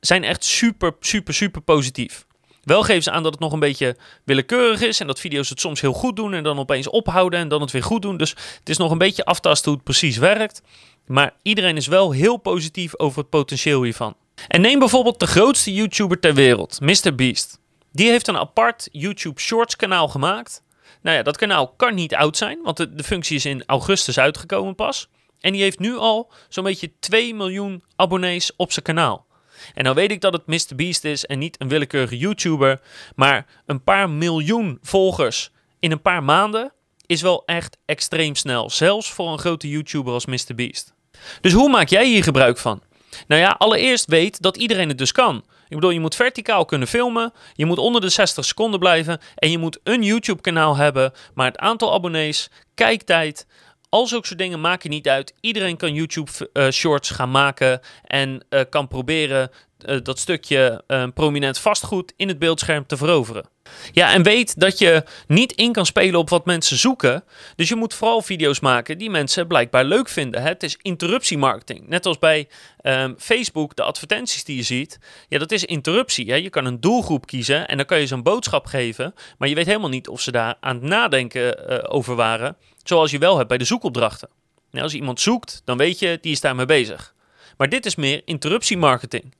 zijn 0.00 0.24
echt 0.24 0.44
super, 0.44 0.92
super, 1.00 1.34
super 1.34 1.60
positief. 1.60 2.26
Wel 2.62 2.82
geven 2.82 3.02
ze 3.02 3.10
aan 3.10 3.22
dat 3.22 3.32
het 3.32 3.40
nog 3.40 3.52
een 3.52 3.60
beetje 3.60 3.96
willekeurig 4.24 4.80
is 4.80 5.00
en 5.00 5.06
dat 5.06 5.20
video's 5.20 5.48
het 5.48 5.60
soms 5.60 5.80
heel 5.80 5.92
goed 5.92 6.16
doen 6.16 6.34
en 6.34 6.42
dan 6.42 6.58
opeens 6.58 6.88
ophouden 6.88 7.40
en 7.40 7.48
dan 7.48 7.60
het 7.60 7.70
weer 7.70 7.82
goed 7.82 8.02
doen. 8.02 8.16
Dus 8.16 8.30
het 8.58 8.68
is 8.68 8.76
nog 8.76 8.90
een 8.90 8.98
beetje 8.98 9.24
aftasten 9.24 9.64
hoe 9.64 9.74
het 9.74 9.84
precies 9.84 10.16
werkt. 10.16 10.62
Maar 11.08 11.34
iedereen 11.42 11.76
is 11.76 11.86
wel 11.86 12.10
heel 12.10 12.36
positief 12.36 12.98
over 12.98 13.18
het 13.18 13.30
potentieel 13.30 13.82
hiervan. 13.82 14.16
En 14.48 14.60
neem 14.60 14.78
bijvoorbeeld 14.78 15.20
de 15.20 15.26
grootste 15.26 15.74
YouTuber 15.74 16.20
ter 16.20 16.34
wereld, 16.34 16.80
MrBeast. 16.80 17.58
Die 17.92 18.10
heeft 18.10 18.28
een 18.28 18.36
apart 18.36 18.88
YouTube 18.92 19.40
Shorts 19.40 19.76
kanaal 19.76 20.08
gemaakt. 20.08 20.62
Nou 21.02 21.16
ja, 21.16 21.22
dat 21.22 21.36
kanaal 21.36 21.68
kan 21.68 21.94
niet 21.94 22.14
oud 22.14 22.36
zijn, 22.36 22.58
want 22.62 22.76
de, 22.76 23.04
functie 23.04 23.36
is 23.36 23.44
in 23.44 23.62
augustus 23.66 24.18
uitgekomen 24.18 24.74
pas. 24.74 25.08
En 25.40 25.52
die 25.52 25.62
heeft 25.62 25.78
nu 25.78 25.96
al 25.96 26.32
zo'n 26.48 26.64
beetje 26.64 26.92
2 26.98 27.34
miljoen 27.34 27.82
abonnees 27.96 28.56
op 28.56 28.72
zijn 28.72 28.84
kanaal. 28.84 29.26
En 29.74 29.84
nou 29.84 29.94
weet 29.94 30.10
ik 30.10 30.20
dat 30.20 30.32
het 30.32 30.46
MrBeast 30.46 31.04
is 31.04 31.26
en 31.26 31.38
niet 31.38 31.60
een 31.60 31.68
willekeurige 31.68 32.18
YouTuber. 32.18 32.80
Maar 33.14 33.46
een 33.66 33.82
paar 33.82 34.10
miljoen 34.10 34.78
volgers 34.82 35.50
in 35.78 35.92
een 35.92 36.02
paar 36.02 36.22
maanden 36.22 36.72
is 37.06 37.22
wel 37.22 37.42
echt 37.46 37.78
extreem 37.84 38.34
snel. 38.34 38.70
Zelfs 38.70 39.12
voor 39.12 39.32
een 39.32 39.38
grote 39.38 39.68
YouTuber 39.68 40.12
als 40.12 40.26
MrBeast. 40.26 40.94
Dus 41.40 41.52
hoe 41.52 41.70
maak 41.70 41.88
jij 41.88 42.06
hier 42.06 42.22
gebruik 42.22 42.58
van? 42.58 42.82
Nou 43.26 43.40
ja, 43.40 43.54
allereerst 43.58 44.06
weet 44.06 44.42
dat 44.42 44.56
iedereen 44.56 44.88
het 44.88 44.98
dus 44.98 45.12
kan. 45.12 45.44
Ik 45.68 45.74
bedoel, 45.74 45.90
je 45.90 46.00
moet 46.00 46.14
verticaal 46.14 46.64
kunnen 46.64 46.88
filmen, 46.88 47.32
je 47.54 47.66
moet 47.66 47.78
onder 47.78 48.00
de 48.00 48.08
60 48.08 48.44
seconden 48.44 48.80
blijven 48.80 49.20
en 49.34 49.50
je 49.50 49.58
moet 49.58 49.78
een 49.82 50.02
YouTube-kanaal 50.02 50.76
hebben, 50.76 51.12
maar 51.34 51.46
het 51.46 51.58
aantal 51.58 51.94
abonnees, 51.94 52.50
kijktijd, 52.74 53.46
al 53.88 54.06
zulke 54.06 54.26
soort 54.26 54.38
dingen 54.38 54.60
maken 54.60 54.90
niet 54.90 55.08
uit. 55.08 55.34
Iedereen 55.40 55.76
kan 55.76 55.94
YouTube 55.94 56.30
uh, 56.52 56.68
shorts 56.70 57.10
gaan 57.10 57.30
maken 57.30 57.80
en 58.04 58.44
uh, 58.50 58.60
kan 58.70 58.88
proberen 58.88 59.50
uh, 59.86 59.98
dat 60.02 60.18
stukje 60.18 60.84
prominent 61.14 61.58
vastgoed 61.58 62.12
in 62.16 62.28
het 62.28 62.38
beeldscherm 62.38 62.86
te 62.86 62.96
veroveren. 62.96 63.48
Ja, 63.92 64.12
en 64.12 64.22
weet 64.22 64.60
dat 64.60 64.78
je 64.78 65.04
niet 65.26 65.52
in 65.52 65.72
kan 65.72 65.86
spelen 65.86 66.20
op 66.20 66.28
wat 66.28 66.44
mensen 66.44 66.76
zoeken. 66.76 67.24
Dus 67.56 67.68
je 67.68 67.76
moet 67.76 67.94
vooral 67.94 68.22
video's 68.22 68.60
maken 68.60 68.98
die 68.98 69.10
mensen 69.10 69.46
blijkbaar 69.46 69.84
leuk 69.84 70.08
vinden. 70.08 70.42
Het 70.42 70.62
is 70.62 70.76
interruptiemarketing. 70.82 71.88
Net 71.88 72.06
als 72.06 72.18
bij 72.18 72.48
um, 72.82 73.14
Facebook, 73.18 73.76
de 73.76 73.82
advertenties 73.82 74.44
die 74.44 74.56
je 74.56 74.62
ziet. 74.62 74.98
Ja, 75.28 75.38
dat 75.38 75.52
is 75.52 75.64
interruptie. 75.64 76.30
Hè? 76.30 76.36
Je 76.36 76.50
kan 76.50 76.64
een 76.64 76.80
doelgroep 76.80 77.26
kiezen 77.26 77.68
en 77.68 77.76
dan 77.76 77.86
kan 77.86 78.00
je 78.00 78.06
ze 78.06 78.14
een 78.14 78.22
boodschap 78.22 78.66
geven. 78.66 79.14
Maar 79.38 79.48
je 79.48 79.54
weet 79.54 79.66
helemaal 79.66 79.88
niet 79.88 80.08
of 80.08 80.20
ze 80.20 80.30
daar 80.30 80.54
aan 80.60 80.74
het 80.74 80.84
nadenken 80.84 81.72
uh, 81.72 81.78
over 81.88 82.14
waren. 82.14 82.56
Zoals 82.82 83.10
je 83.10 83.18
wel 83.18 83.36
hebt 83.36 83.48
bij 83.48 83.58
de 83.58 83.64
zoekopdrachten. 83.64 84.28
Nou, 84.70 84.84
als 84.84 84.94
iemand 84.94 85.20
zoekt, 85.20 85.62
dan 85.64 85.76
weet 85.76 85.98
je, 85.98 86.18
die 86.20 86.32
is 86.32 86.40
daarmee 86.40 86.66
bezig. 86.66 87.14
Maar 87.56 87.68
dit 87.68 87.86
is 87.86 87.94
meer 87.94 88.22
interruptiemarketing. 88.24 89.34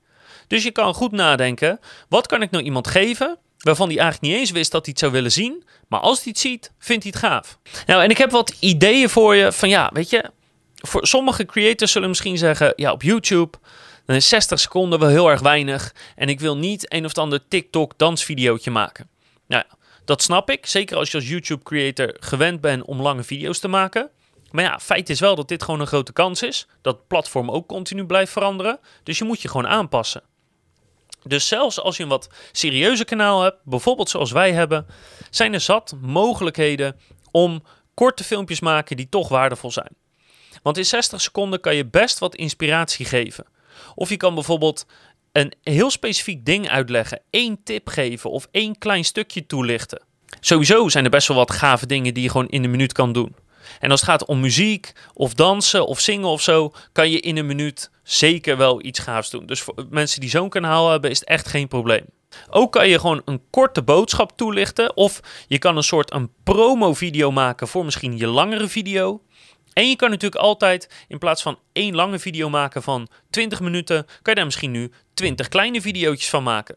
Dus 0.48 0.62
je 0.62 0.70
kan 0.70 0.94
goed 0.94 1.12
nadenken, 1.12 1.80
wat 2.08 2.26
kan 2.26 2.42
ik 2.42 2.50
nou 2.50 2.64
iemand 2.64 2.86
geven 2.86 3.38
waarvan 3.58 3.88
hij 3.88 3.98
eigenlijk 3.98 4.32
niet 4.32 4.40
eens 4.40 4.50
wist 4.50 4.72
dat 4.72 4.84
hij 4.84 4.90
het 4.90 5.00
zou 5.00 5.12
willen 5.12 5.32
zien. 5.32 5.64
Maar 5.88 6.00
als 6.00 6.16
hij 6.22 6.28
het 6.28 6.38
ziet, 6.38 6.72
vindt 6.78 7.02
hij 7.02 7.12
het 7.16 7.24
gaaf. 7.24 7.58
Nou, 7.86 8.02
en 8.02 8.10
ik 8.10 8.18
heb 8.18 8.30
wat 8.30 8.54
ideeën 8.60 9.08
voor 9.08 9.34
je 9.34 9.52
van 9.52 9.68
ja, 9.68 9.90
weet 9.92 10.10
je, 10.10 10.30
voor 10.74 11.06
sommige 11.06 11.46
creators 11.46 11.92
zullen 11.92 12.08
misschien 12.08 12.38
zeggen, 12.38 12.72
ja, 12.76 12.92
op 12.92 13.02
YouTube, 13.02 13.58
dan 14.06 14.16
is 14.16 14.28
60 14.28 14.60
seconden 14.60 14.98
wel 14.98 15.08
heel 15.08 15.30
erg 15.30 15.40
weinig. 15.40 15.94
En 16.16 16.28
ik 16.28 16.40
wil 16.40 16.56
niet 16.56 16.92
een 16.92 17.04
of 17.04 17.14
ander 17.14 17.40
TikTok 17.48 17.92
dansvideootje 17.96 18.70
maken. 18.70 19.08
Nou 19.46 19.64
ja, 19.68 19.76
dat 20.04 20.22
snap 20.22 20.50
ik. 20.50 20.66
Zeker 20.66 20.96
als 20.96 21.10
je 21.10 21.16
als 21.16 21.28
YouTube 21.28 21.62
creator 21.62 22.16
gewend 22.20 22.60
bent 22.60 22.84
om 22.84 23.02
lange 23.02 23.22
video's 23.22 23.58
te 23.58 23.68
maken. 23.68 24.10
Maar 24.50 24.64
ja, 24.64 24.78
feit 24.78 25.10
is 25.10 25.20
wel 25.20 25.34
dat 25.34 25.48
dit 25.48 25.62
gewoon 25.62 25.80
een 25.80 25.86
grote 25.86 26.12
kans 26.12 26.42
is. 26.42 26.66
Dat 26.82 27.06
platform 27.06 27.50
ook 27.50 27.66
continu 27.66 28.06
blijft 28.06 28.32
veranderen. 28.32 28.78
Dus 29.02 29.18
je 29.18 29.24
moet 29.24 29.42
je 29.42 29.48
gewoon 29.48 29.66
aanpassen. 29.66 30.22
Dus 31.22 31.48
zelfs 31.48 31.80
als 31.80 31.96
je 31.96 32.02
een 32.02 32.08
wat 32.08 32.28
serieuzer 32.52 33.06
kanaal 33.06 33.42
hebt, 33.42 33.58
bijvoorbeeld 33.64 34.10
zoals 34.10 34.32
wij 34.32 34.52
hebben, 34.52 34.86
zijn 35.30 35.52
er 35.54 35.60
zat 35.60 35.94
mogelijkheden 36.00 36.96
om 37.30 37.62
korte 37.94 38.24
filmpjes 38.24 38.60
maken 38.60 38.96
die 38.96 39.08
toch 39.08 39.28
waardevol 39.28 39.70
zijn. 39.70 39.96
Want 40.62 40.76
in 40.76 40.86
60 40.86 41.20
seconden 41.20 41.60
kan 41.60 41.74
je 41.74 41.86
best 41.86 42.18
wat 42.18 42.34
inspiratie 42.34 43.06
geven. 43.06 43.44
Of 43.94 44.08
je 44.08 44.16
kan 44.16 44.34
bijvoorbeeld 44.34 44.86
een 45.32 45.52
heel 45.62 45.90
specifiek 45.90 46.44
ding 46.44 46.68
uitleggen, 46.68 47.20
één 47.30 47.62
tip 47.64 47.88
geven 47.88 48.30
of 48.30 48.48
één 48.50 48.78
klein 48.78 49.04
stukje 49.04 49.46
toelichten. 49.46 50.02
Sowieso 50.40 50.88
zijn 50.88 51.04
er 51.04 51.10
best 51.10 51.28
wel 51.28 51.36
wat 51.36 51.50
gave 51.50 51.86
dingen 51.86 52.14
die 52.14 52.22
je 52.22 52.30
gewoon 52.30 52.48
in 52.48 52.64
een 52.64 52.70
minuut 52.70 52.92
kan 52.92 53.12
doen. 53.12 53.34
En 53.80 53.90
als 53.90 54.00
het 54.00 54.10
gaat 54.10 54.24
om 54.24 54.40
muziek 54.40 54.92
of 55.14 55.34
dansen 55.34 55.86
of 55.86 56.00
zingen 56.00 56.28
of 56.28 56.42
zo, 56.42 56.72
kan 56.92 57.10
je 57.10 57.20
in 57.20 57.36
een 57.36 57.46
minuut 57.46 57.90
zeker 58.02 58.56
wel 58.56 58.84
iets 58.84 58.98
gaafs 58.98 59.30
doen. 59.30 59.46
Dus 59.46 59.60
voor 59.60 59.86
mensen 59.90 60.20
die 60.20 60.30
zo'n 60.30 60.48
kanaal 60.48 60.90
hebben, 60.90 61.10
is 61.10 61.18
het 61.18 61.28
echt 61.28 61.48
geen 61.48 61.68
probleem. 61.68 62.04
Ook 62.50 62.72
kan 62.72 62.88
je 62.88 62.98
gewoon 62.98 63.22
een 63.24 63.42
korte 63.50 63.82
boodschap 63.82 64.36
toelichten. 64.36 64.96
Of 64.96 65.20
je 65.46 65.58
kan 65.58 65.76
een 65.76 65.82
soort 65.82 66.12
een 66.12 66.30
promo-video 66.44 67.30
maken 67.30 67.68
voor 67.68 67.84
misschien 67.84 68.16
je 68.16 68.26
langere 68.26 68.68
video. 68.68 69.22
En 69.72 69.88
je 69.88 69.96
kan 69.96 70.10
natuurlijk 70.10 70.42
altijd 70.42 71.04
in 71.08 71.18
plaats 71.18 71.42
van 71.42 71.58
één 71.72 71.94
lange 71.94 72.18
video 72.18 72.48
maken 72.48 72.82
van 72.82 73.08
20 73.30 73.60
minuten, 73.60 74.04
kan 74.04 74.16
je 74.22 74.34
daar 74.34 74.44
misschien 74.44 74.70
nu 74.70 74.90
20 75.14 75.48
kleine 75.48 75.80
video's 75.80 76.28
van 76.28 76.42
maken. 76.42 76.76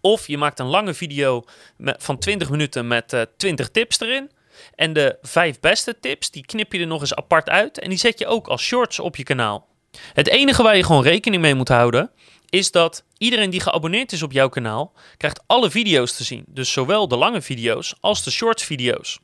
Of 0.00 0.26
je 0.26 0.38
maakt 0.38 0.58
een 0.58 0.66
lange 0.66 0.94
video 0.94 1.44
van 1.78 2.18
20 2.18 2.50
minuten 2.50 2.86
met 2.86 3.12
uh, 3.12 3.20
eh, 3.20 3.26
20 3.36 3.70
tips 3.70 4.00
erin. 4.00 4.30
En 4.74 4.92
de 4.92 5.18
vijf 5.22 5.60
beste 5.60 6.00
tips, 6.00 6.30
die 6.30 6.46
knip 6.46 6.72
je 6.72 6.80
er 6.80 6.86
nog 6.86 7.00
eens 7.00 7.14
apart 7.14 7.48
uit. 7.48 7.78
En 7.78 7.88
die 7.88 7.98
zet 7.98 8.18
je 8.18 8.26
ook 8.26 8.48
als 8.48 8.62
shorts 8.62 8.98
op 8.98 9.16
je 9.16 9.22
kanaal. 9.22 9.66
Het 10.12 10.28
enige 10.28 10.62
waar 10.62 10.76
je 10.76 10.84
gewoon 10.84 11.02
rekening 11.02 11.42
mee 11.42 11.54
moet 11.54 11.68
houden, 11.68 12.10
is 12.48 12.70
dat 12.70 13.04
iedereen 13.18 13.50
die 13.50 13.60
geabonneerd 13.60 14.12
is 14.12 14.22
op 14.22 14.32
jouw 14.32 14.48
kanaal, 14.48 14.92
krijgt 15.16 15.42
alle 15.46 15.70
video's 15.70 16.16
te 16.16 16.24
zien. 16.24 16.44
Dus 16.46 16.72
zowel 16.72 17.08
de 17.08 17.16
lange 17.16 17.42
video's 17.42 17.94
als 18.00 18.24
de 18.24 18.30
shorts 18.30 18.64
video's. 18.64 19.18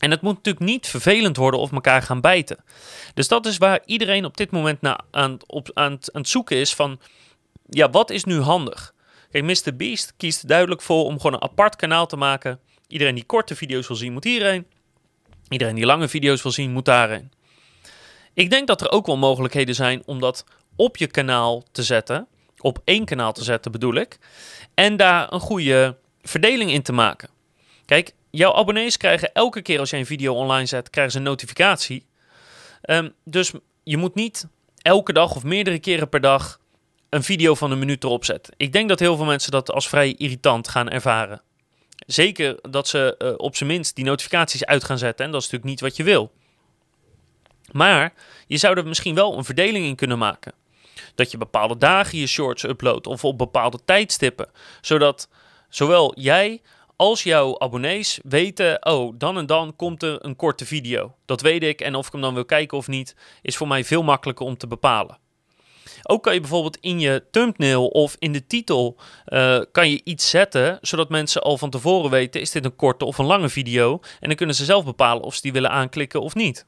En 0.00 0.10
het 0.10 0.20
moet 0.20 0.34
natuurlijk 0.34 0.64
niet 0.64 0.86
vervelend 0.86 1.36
worden 1.36 1.60
of 1.60 1.72
elkaar 1.72 2.02
gaan 2.02 2.20
bijten. 2.20 2.64
Dus 3.14 3.28
dat 3.28 3.46
is 3.46 3.58
waar 3.58 3.80
iedereen 3.84 4.24
op 4.24 4.36
dit 4.36 4.50
moment 4.50 4.80
naar 4.80 5.00
aan, 5.10 5.38
op, 5.46 5.70
aan, 5.74 5.92
aan 5.92 6.20
het 6.20 6.28
zoeken 6.28 6.56
is 6.56 6.74
van, 6.74 7.00
ja, 7.68 7.90
wat 7.90 8.10
is 8.10 8.24
nu 8.24 8.40
handig? 8.40 8.94
Kijk, 9.30 9.44
Mr. 9.44 9.76
Beast 9.76 10.14
kiest 10.16 10.48
duidelijk 10.48 10.82
voor 10.82 11.04
om 11.04 11.16
gewoon 11.16 11.32
een 11.32 11.48
apart 11.48 11.76
kanaal 11.76 12.06
te 12.06 12.16
maken. 12.16 12.60
Iedereen 12.90 13.14
die 13.14 13.24
korte 13.24 13.56
video's 13.56 13.88
wil 13.88 13.96
zien, 13.96 14.12
moet 14.12 14.24
hierheen. 14.24 14.66
Iedereen 15.48 15.74
die 15.74 15.86
lange 15.86 16.08
video's 16.08 16.42
wil 16.42 16.52
zien, 16.52 16.72
moet 16.72 16.84
daarheen. 16.84 17.32
Ik 18.34 18.50
denk 18.50 18.66
dat 18.66 18.80
er 18.80 18.90
ook 18.90 19.06
wel 19.06 19.16
mogelijkheden 19.16 19.74
zijn 19.74 20.02
om 20.06 20.20
dat 20.20 20.44
op 20.76 20.96
je 20.96 21.06
kanaal 21.06 21.62
te 21.72 21.82
zetten. 21.82 22.26
Op 22.58 22.80
één 22.84 23.04
kanaal 23.04 23.32
te 23.32 23.44
zetten 23.44 23.72
bedoel 23.72 23.94
ik. 23.94 24.18
En 24.74 24.96
daar 24.96 25.32
een 25.32 25.40
goede 25.40 25.96
verdeling 26.22 26.70
in 26.70 26.82
te 26.82 26.92
maken. 26.92 27.28
Kijk, 27.84 28.14
jouw 28.30 28.54
abonnees 28.54 28.96
krijgen 28.96 29.32
elke 29.32 29.62
keer 29.62 29.78
als 29.78 29.90
je 29.90 29.96
een 29.96 30.06
video 30.06 30.34
online 30.34 30.66
zet, 30.66 30.90
krijgen 30.90 31.12
ze 31.12 31.18
een 31.18 31.24
notificatie. 31.24 32.06
Ehm, 32.82 33.08
dus 33.24 33.52
je 33.82 33.96
moet 33.96 34.14
niet 34.14 34.46
elke 34.82 35.12
dag 35.12 35.36
of 35.36 35.44
meerdere 35.44 35.78
keren 35.78 36.08
per 36.08 36.20
dag 36.20 36.60
een 37.08 37.22
video 37.22 37.54
van 37.54 37.70
een 37.70 37.78
minuut 37.78 38.04
erop 38.04 38.24
zetten. 38.24 38.54
Ik 38.56 38.72
denk 38.72 38.88
dat 38.88 38.98
heel 38.98 39.16
veel 39.16 39.24
mensen 39.24 39.50
dat 39.50 39.70
als 39.70 39.88
vrij 39.88 40.14
irritant 40.14 40.68
gaan 40.68 40.90
ervaren. 40.90 41.42
Zeker 42.12 42.58
dat 42.70 42.88
ze 42.88 43.14
uh, 43.18 43.32
op 43.36 43.56
zijn 43.56 43.70
minst 43.70 43.94
die 43.94 44.04
notificaties 44.04 44.64
uit 44.64 44.84
gaan 44.84 44.98
zetten. 44.98 45.24
En 45.24 45.32
dat 45.32 45.40
is 45.42 45.50
natuurlijk 45.50 45.70
niet 45.70 45.88
wat 45.88 45.96
je 45.96 46.02
wil. 46.02 46.32
Maar 47.72 48.12
je 48.46 48.56
zou 48.56 48.76
er 48.76 48.86
misschien 48.86 49.14
wel 49.14 49.38
een 49.38 49.44
verdeling 49.44 49.84
in 49.86 49.94
kunnen 49.94 50.18
maken. 50.18 50.52
Dat 51.14 51.30
je 51.30 51.38
bepaalde 51.38 51.78
dagen 51.78 52.18
je 52.18 52.26
shorts 52.26 52.62
uploadt 52.62 53.06
of 53.06 53.24
op 53.24 53.38
bepaalde 53.38 53.78
tijdstippen. 53.84 54.48
Zodat 54.80 55.28
zowel 55.68 56.20
jij 56.20 56.60
als 56.96 57.22
jouw 57.22 57.58
abonnees 57.58 58.20
weten, 58.22 58.86
oh, 58.86 59.14
dan 59.18 59.38
en 59.38 59.46
dan 59.46 59.76
komt 59.76 60.02
er 60.02 60.24
een 60.24 60.36
korte 60.36 60.66
video. 60.66 61.14
Dat 61.24 61.40
weet 61.40 61.62
ik 61.62 61.80
en 61.80 61.94
of 61.94 62.06
ik 62.06 62.12
hem 62.12 62.20
dan 62.20 62.34
wil 62.34 62.44
kijken 62.44 62.78
of 62.78 62.88
niet, 62.88 63.16
is 63.42 63.56
voor 63.56 63.68
mij 63.68 63.84
veel 63.84 64.02
makkelijker 64.02 64.46
om 64.46 64.56
te 64.56 64.66
bepalen. 64.66 65.18
Ook 66.02 66.22
kan 66.22 66.34
je 66.34 66.40
bijvoorbeeld 66.40 66.78
in 66.80 67.00
je 67.00 67.24
thumbnail 67.30 67.86
of 67.86 68.16
in 68.18 68.32
de 68.32 68.46
titel 68.46 68.96
uh, 69.28 69.60
kan 69.72 69.90
je 69.90 70.00
iets 70.04 70.30
zetten, 70.30 70.78
zodat 70.80 71.08
mensen 71.08 71.42
al 71.42 71.58
van 71.58 71.70
tevoren 71.70 72.10
weten, 72.10 72.40
is 72.40 72.50
dit 72.50 72.64
een 72.64 72.76
korte 72.76 73.04
of 73.04 73.18
een 73.18 73.26
lange 73.26 73.48
video? 73.48 74.00
En 74.20 74.28
dan 74.28 74.36
kunnen 74.36 74.54
ze 74.54 74.64
zelf 74.64 74.84
bepalen 74.84 75.22
of 75.22 75.34
ze 75.34 75.40
die 75.40 75.52
willen 75.52 75.70
aanklikken 75.70 76.22
of 76.22 76.34
niet. 76.34 76.66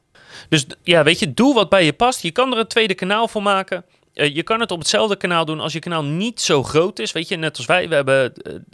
Dus 0.49 0.65
ja, 0.83 1.03
weet 1.03 1.19
je, 1.19 1.33
doe 1.33 1.53
wat 1.53 1.69
bij 1.69 1.85
je 1.85 1.93
past. 1.93 2.21
Je 2.21 2.31
kan 2.31 2.51
er 2.51 2.57
een 2.57 2.67
tweede 2.67 2.93
kanaal 2.93 3.27
voor 3.27 3.43
maken. 3.43 3.85
Uh, 4.13 4.35
je 4.35 4.43
kan 4.43 4.59
het 4.59 4.71
op 4.71 4.79
hetzelfde 4.79 5.15
kanaal 5.15 5.45
doen 5.45 5.59
als 5.59 5.73
je 5.73 5.79
kanaal 5.79 6.03
niet 6.03 6.41
zo 6.41 6.63
groot 6.63 6.99
is. 6.99 7.11
Weet 7.11 7.27
je, 7.27 7.35
net 7.35 7.57
als 7.57 7.65
wij, 7.65 7.89
we 7.89 7.95
hebben 7.95 8.33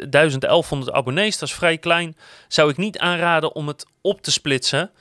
1100 0.09 0.91
abonnees, 0.91 1.37
dat 1.37 1.49
is 1.49 1.55
vrij 1.55 1.77
klein. 1.77 2.17
Zou 2.47 2.69
ik 2.69 2.77
niet 2.77 2.97
aanraden 2.97 3.55
om 3.55 3.67
het 3.67 3.85
op 4.01 4.21
te 4.21 4.31
splitsen 4.31 4.91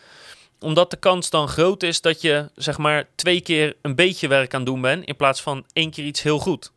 omdat 0.60 0.90
de 0.90 0.96
kans 0.96 1.30
dan 1.30 1.48
groot 1.48 1.82
is 1.82 2.00
dat 2.00 2.20
je 2.20 2.50
zeg 2.54 2.78
maar 2.78 3.08
twee 3.14 3.40
keer 3.40 3.76
een 3.82 3.94
beetje 3.94 4.28
werk 4.28 4.54
aan 4.54 4.64
doen 4.64 4.80
bent 4.80 5.04
in 5.04 5.16
plaats 5.16 5.42
van 5.42 5.64
één 5.72 5.90
keer 5.90 6.04
iets 6.04 6.22
heel 6.22 6.38
goed. 6.38 6.72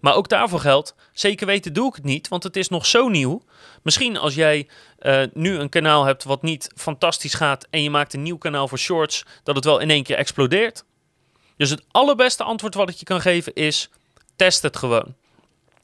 Maar 0.00 0.14
ook 0.14 0.28
daarvoor 0.28 0.60
geldt, 0.60 0.94
zeker 1.12 1.46
weten 1.46 1.72
doe 1.72 1.88
ik 1.88 1.94
het 1.94 2.04
niet, 2.04 2.28
want 2.28 2.42
het 2.42 2.56
is 2.56 2.68
nog 2.68 2.86
zo 2.86 3.08
nieuw. 3.08 3.42
Misschien 3.82 4.16
als 4.16 4.34
jij 4.34 4.68
uh, 5.00 5.22
nu 5.32 5.58
een 5.58 5.68
kanaal 5.68 6.04
hebt 6.04 6.24
wat 6.24 6.42
niet 6.42 6.70
fantastisch 6.76 7.34
gaat 7.34 7.66
en 7.70 7.82
je 7.82 7.90
maakt 7.90 8.14
een 8.14 8.22
nieuw 8.22 8.38
kanaal 8.38 8.68
voor 8.68 8.78
shorts, 8.78 9.24
dat 9.42 9.56
het 9.56 9.64
wel 9.64 9.78
in 9.78 9.90
één 9.90 10.02
keer 10.02 10.16
explodeert. 10.16 10.84
Dus 11.56 11.70
het 11.70 11.84
allerbeste 11.90 12.42
antwoord 12.42 12.74
wat 12.74 12.88
ik 12.88 12.96
je 12.96 13.04
kan 13.04 13.20
geven 13.20 13.54
is, 13.54 13.90
test 14.36 14.62
het 14.62 14.76
gewoon. 14.76 15.14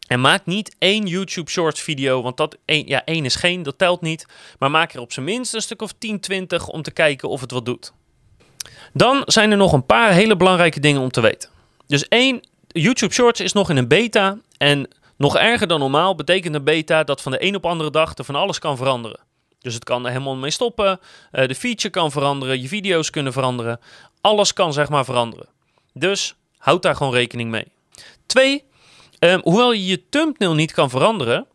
En 0.06 0.20
maak 0.20 0.46
niet 0.46 0.76
één 0.78 1.06
YouTube 1.06 1.50
Shorts 1.50 1.80
video, 1.80 2.22
want 2.22 2.36
dat 2.36 2.56
één, 2.64 2.86
ja, 2.86 3.04
één 3.04 3.24
is 3.24 3.34
geen, 3.34 3.62
dat 3.62 3.78
telt 3.78 4.00
niet. 4.00 4.26
Maar 4.58 4.70
maak 4.70 4.92
er 4.92 5.00
op 5.00 5.12
zijn 5.12 5.26
minst 5.26 5.54
een 5.54 5.62
stuk 5.62 5.82
of 5.82 5.92
10, 5.98 6.20
20 6.20 6.68
om 6.68 6.82
te 6.82 6.90
kijken 6.90 7.28
of 7.28 7.40
het 7.40 7.50
wat 7.50 7.64
doet. 7.64 7.92
Dan 8.92 9.22
zijn 9.24 9.50
er 9.50 9.56
nog 9.56 9.72
een 9.72 9.86
paar 9.86 10.12
hele 10.12 10.36
belangrijke 10.36 10.80
dingen 10.80 11.00
om 11.00 11.10
te 11.10 11.20
weten. 11.20 11.50
Dus 11.86 12.08
één, 12.08 12.40
YouTube 12.66 13.12
Shorts 13.12 13.40
is 13.40 13.52
nog 13.52 13.70
in 13.70 13.76
een 13.76 13.88
beta. 13.88 14.38
En 14.58 14.88
nog 15.16 15.36
erger 15.36 15.66
dan 15.66 15.80
normaal 15.80 16.14
betekent 16.14 16.54
een 16.54 16.64
beta 16.64 17.04
dat 17.04 17.22
van 17.22 17.32
de 17.32 17.44
een 17.44 17.54
op 17.54 17.66
andere 17.66 17.90
dag 17.90 18.16
er 18.16 18.24
van 18.24 18.34
alles 18.34 18.58
kan 18.58 18.76
veranderen. 18.76 19.20
Dus 19.60 19.74
het 19.74 19.84
kan 19.84 20.04
er 20.04 20.10
helemaal 20.10 20.36
mee 20.36 20.50
stoppen. 20.50 21.00
Uh, 21.32 21.46
de 21.46 21.54
feature 21.54 21.90
kan 21.90 22.10
veranderen. 22.10 22.62
Je 22.62 22.68
video's 22.68 23.10
kunnen 23.10 23.32
veranderen. 23.32 23.80
Alles 24.20 24.52
kan 24.52 24.72
zeg 24.72 24.88
maar 24.88 25.04
veranderen. 25.04 25.46
Dus 25.92 26.34
houd 26.58 26.82
daar 26.82 26.96
gewoon 26.96 27.12
rekening 27.12 27.50
mee. 27.50 27.66
Twee, 28.26 28.64
Um, 29.24 29.40
hoewel 29.42 29.72
je 29.72 29.86
je 29.86 30.08
thumbnail 30.08 30.54
niet 30.54 30.72
kan 30.72 30.90
veranderen, 30.90 31.46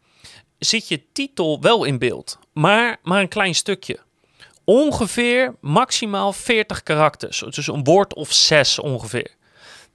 zit 0.59 0.87
je 0.87 1.01
titel 1.13 1.61
wel 1.61 1.83
in 1.83 1.97
beeld. 1.97 2.39
Maar, 2.53 2.97
maar 3.03 3.21
een 3.21 3.27
klein 3.27 3.55
stukje. 3.55 3.99
Ongeveer 4.63 5.55
maximaal 5.61 6.33
40 6.33 6.83
karakters. 6.83 7.43
Dus 7.49 7.67
een 7.67 7.83
woord 7.83 8.13
of 8.13 8.33
6 8.33 8.79
ongeveer. 8.79 9.35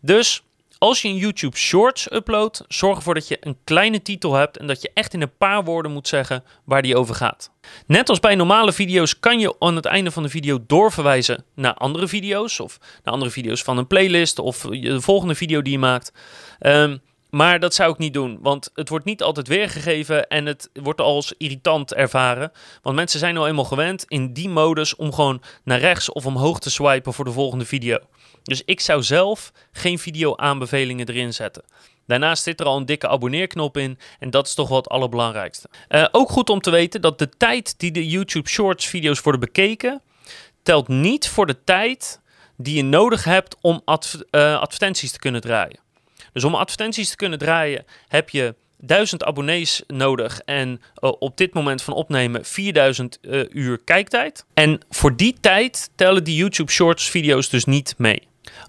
Dus 0.01 0.43
als 0.79 1.03
je 1.03 1.09
een 1.09 1.17
YouTube 1.17 1.57
Shorts 1.57 2.13
uploadt, 2.13 2.65
zorg 2.69 2.97
ervoor 2.97 3.15
dat 3.15 3.29
je 3.29 3.37
een 3.41 3.57
kleine 3.65 4.03
titel 4.03 4.35
hebt 4.35 4.57
en 4.57 4.67
dat 4.67 4.83
je 4.83 4.91
echt 4.95 5.15
in 5.15 5.23
een 5.23 5.37
paar 5.37 5.65
woorden 5.65 5.93
moet 5.93 6.09
zeggen 6.09 6.45
waar 6.65 6.83
die 6.83 6.97
over 6.97 7.15
gaat. 7.15 7.51
Net 7.87 8.09
als 8.09 8.21
bij 8.21 8.35
normale 8.35 8.73
video's 8.73 9.21
kan 9.21 9.39
je 9.39 9.57
aan 9.59 9.77
het 9.77 9.85
einde 9.85 10.11
van 10.11 10.23
de 10.23 10.29
video 10.29 10.65
doorverwijzen 10.67 11.45
naar 11.55 11.75
andere 11.75 12.09
video's 12.09 12.61
of 12.61 12.79
naar 13.03 13.15
andere 13.15 13.31
video's 13.31 13.63
van 13.63 13.79
een 13.79 13.87
playlist 13.87 14.39
of 14.39 14.61
de 14.61 15.01
volgende 15.01 15.35
video 15.35 15.63
die 15.63 15.73
je 15.73 15.79
maakt. 15.79 16.13
Um, 16.61 17.01
maar 17.35 17.61
dat 17.61 17.75
zou 17.75 17.93
ik 17.93 17.99
niet 17.99 18.13
doen, 18.13 18.39
want 18.41 18.71
het 18.75 18.89
wordt 18.89 19.05
niet 19.05 19.23
altijd 19.23 19.49
weergegeven 19.49 20.29
en 20.29 20.47
het 20.47 20.71
wordt 20.73 21.01
als 21.01 21.35
irritant 21.39 21.95
ervaren. 21.95 22.53
Want 22.83 22.97
mensen 22.97 23.19
zijn 23.19 23.35
nou 23.35 23.49
eenmaal 23.49 23.65
gewend 23.65 24.05
in 24.09 24.33
die 24.33 24.49
modus 24.49 24.97
om 24.97 25.13
gewoon 25.13 25.43
naar 25.65 25.79
rechts 25.79 26.13
of 26.13 26.27
omhoog 26.27 26.61
te 26.61 26.71
swipen 26.71 27.13
voor 27.13 27.25
de 27.25 27.33
volgende 27.33 27.65
video. 27.65 27.99
Dus 28.43 28.63
ik 28.65 28.81
zou 28.81 29.03
zelf 29.03 29.53
geen 29.73 29.99
video 29.99 30.37
aanbevelingen 30.37 31.09
erin 31.09 31.35
zetten. 31.35 31.65
Daarnaast 32.07 32.43
zit 32.43 32.61
er 32.61 32.67
al 32.67 32.77
een 32.77 32.87
dikke 32.87 33.09
abonneerknop 33.09 33.77
in 33.77 33.99
en 34.19 34.31
dat 34.31 34.47
is 34.47 34.55
toch 34.55 34.69
wel 34.69 34.79
het 34.79 34.89
allerbelangrijkste. 34.89 35.69
Uh, 35.89 36.07
ook 36.11 36.31
goed 36.31 36.51
om 36.51 36.61
te 36.61 36.71
weten 36.71 37.01
dat 37.01 37.19
de 37.19 37.29
tijd 37.29 37.75
die 37.79 37.91
de 37.91 38.09
YouTube 38.09 38.49
Shorts 38.49 38.87
video's 38.87 39.21
worden 39.21 39.41
bekeken, 39.41 40.03
telt 40.63 40.89
niet 40.89 41.29
voor 41.29 41.47
de 41.47 41.65
tijd 41.65 42.21
die 42.57 42.77
je 42.77 42.85
nodig 42.85 43.25
hebt 43.25 43.57
om 43.61 43.83
uh, 43.85 44.61
advertenties 44.61 45.13
te 45.13 45.19
kunnen 45.19 45.41
draaien. 45.41 45.84
Dus 46.35 46.45
om 46.45 46.55
advertenties 46.55 47.11
te 47.11 47.17
kunnen 47.17 47.39
draaien 47.39 47.85
heb 48.09 48.31
je 48.31 48.55
1000 48.79 49.25
abonnees 49.25 49.83
nodig 49.87 50.41
en 50.41 50.81
uh, 51.01 51.13
op 51.19 51.37
dit 51.37 51.55
moment 51.55 51.83
van 51.83 51.95
opnemen 51.95 52.45
4000 52.45 53.19
uh, 53.23 53.41
eh, 53.41 53.47
uur 53.51 53.81
kijktijd. 53.85 54.45
En 54.55 54.81
voor 54.91 55.17
die 55.17 55.37
tijd 55.41 55.91
tellen 55.95 56.25
die 56.25 56.37
YouTube 56.37 56.71
Shorts 56.71 57.11
video's 57.11 57.49
dus 57.49 57.65
niet 57.65 57.95
mee. 57.99 58.29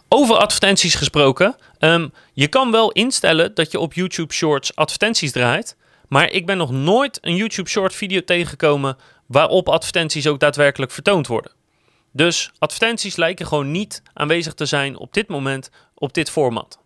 Over 0.10 0.36
advertenties 0.36 0.96
gesproken, 0.96 1.56
um, 1.80 2.14
je 2.34 2.48
kan 2.48 2.72
wel 2.72 2.92
instellen 2.92 3.54
dat 3.54 3.72
je 3.72 3.80
op 3.80 3.94
YouTube 3.94 4.34
Shorts 4.34 4.76
advertenties 4.76 5.32
draait, 5.32 5.76
maar 6.08 6.32
ik 6.32 6.46
ben 6.46 6.58
nog 6.58 6.72
nooit 6.72 7.18
een 7.22 7.36
YouTube 7.36 7.70
Short 7.70 7.96
video 7.96 8.24
tegengekomen 8.24 8.98
waarop 9.26 9.70
advertenties 9.70 10.28
ook 10.28 10.40
daadwerkelijk 10.40 10.92
vertoond 10.92 11.28
worden. 11.28 11.52
Dus 12.12 12.52
advertenties 12.58 13.16
lijken 13.16 13.48
gewoon 13.48 13.72
niet 13.72 14.02
aanwezig 14.14 14.54
te 14.54 14.66
zijn 14.66 14.98
op 14.98 15.14
dit 15.14 15.28
moment 15.28 15.70
op 15.94 16.14
dit 16.14 16.30
format. 16.30 16.80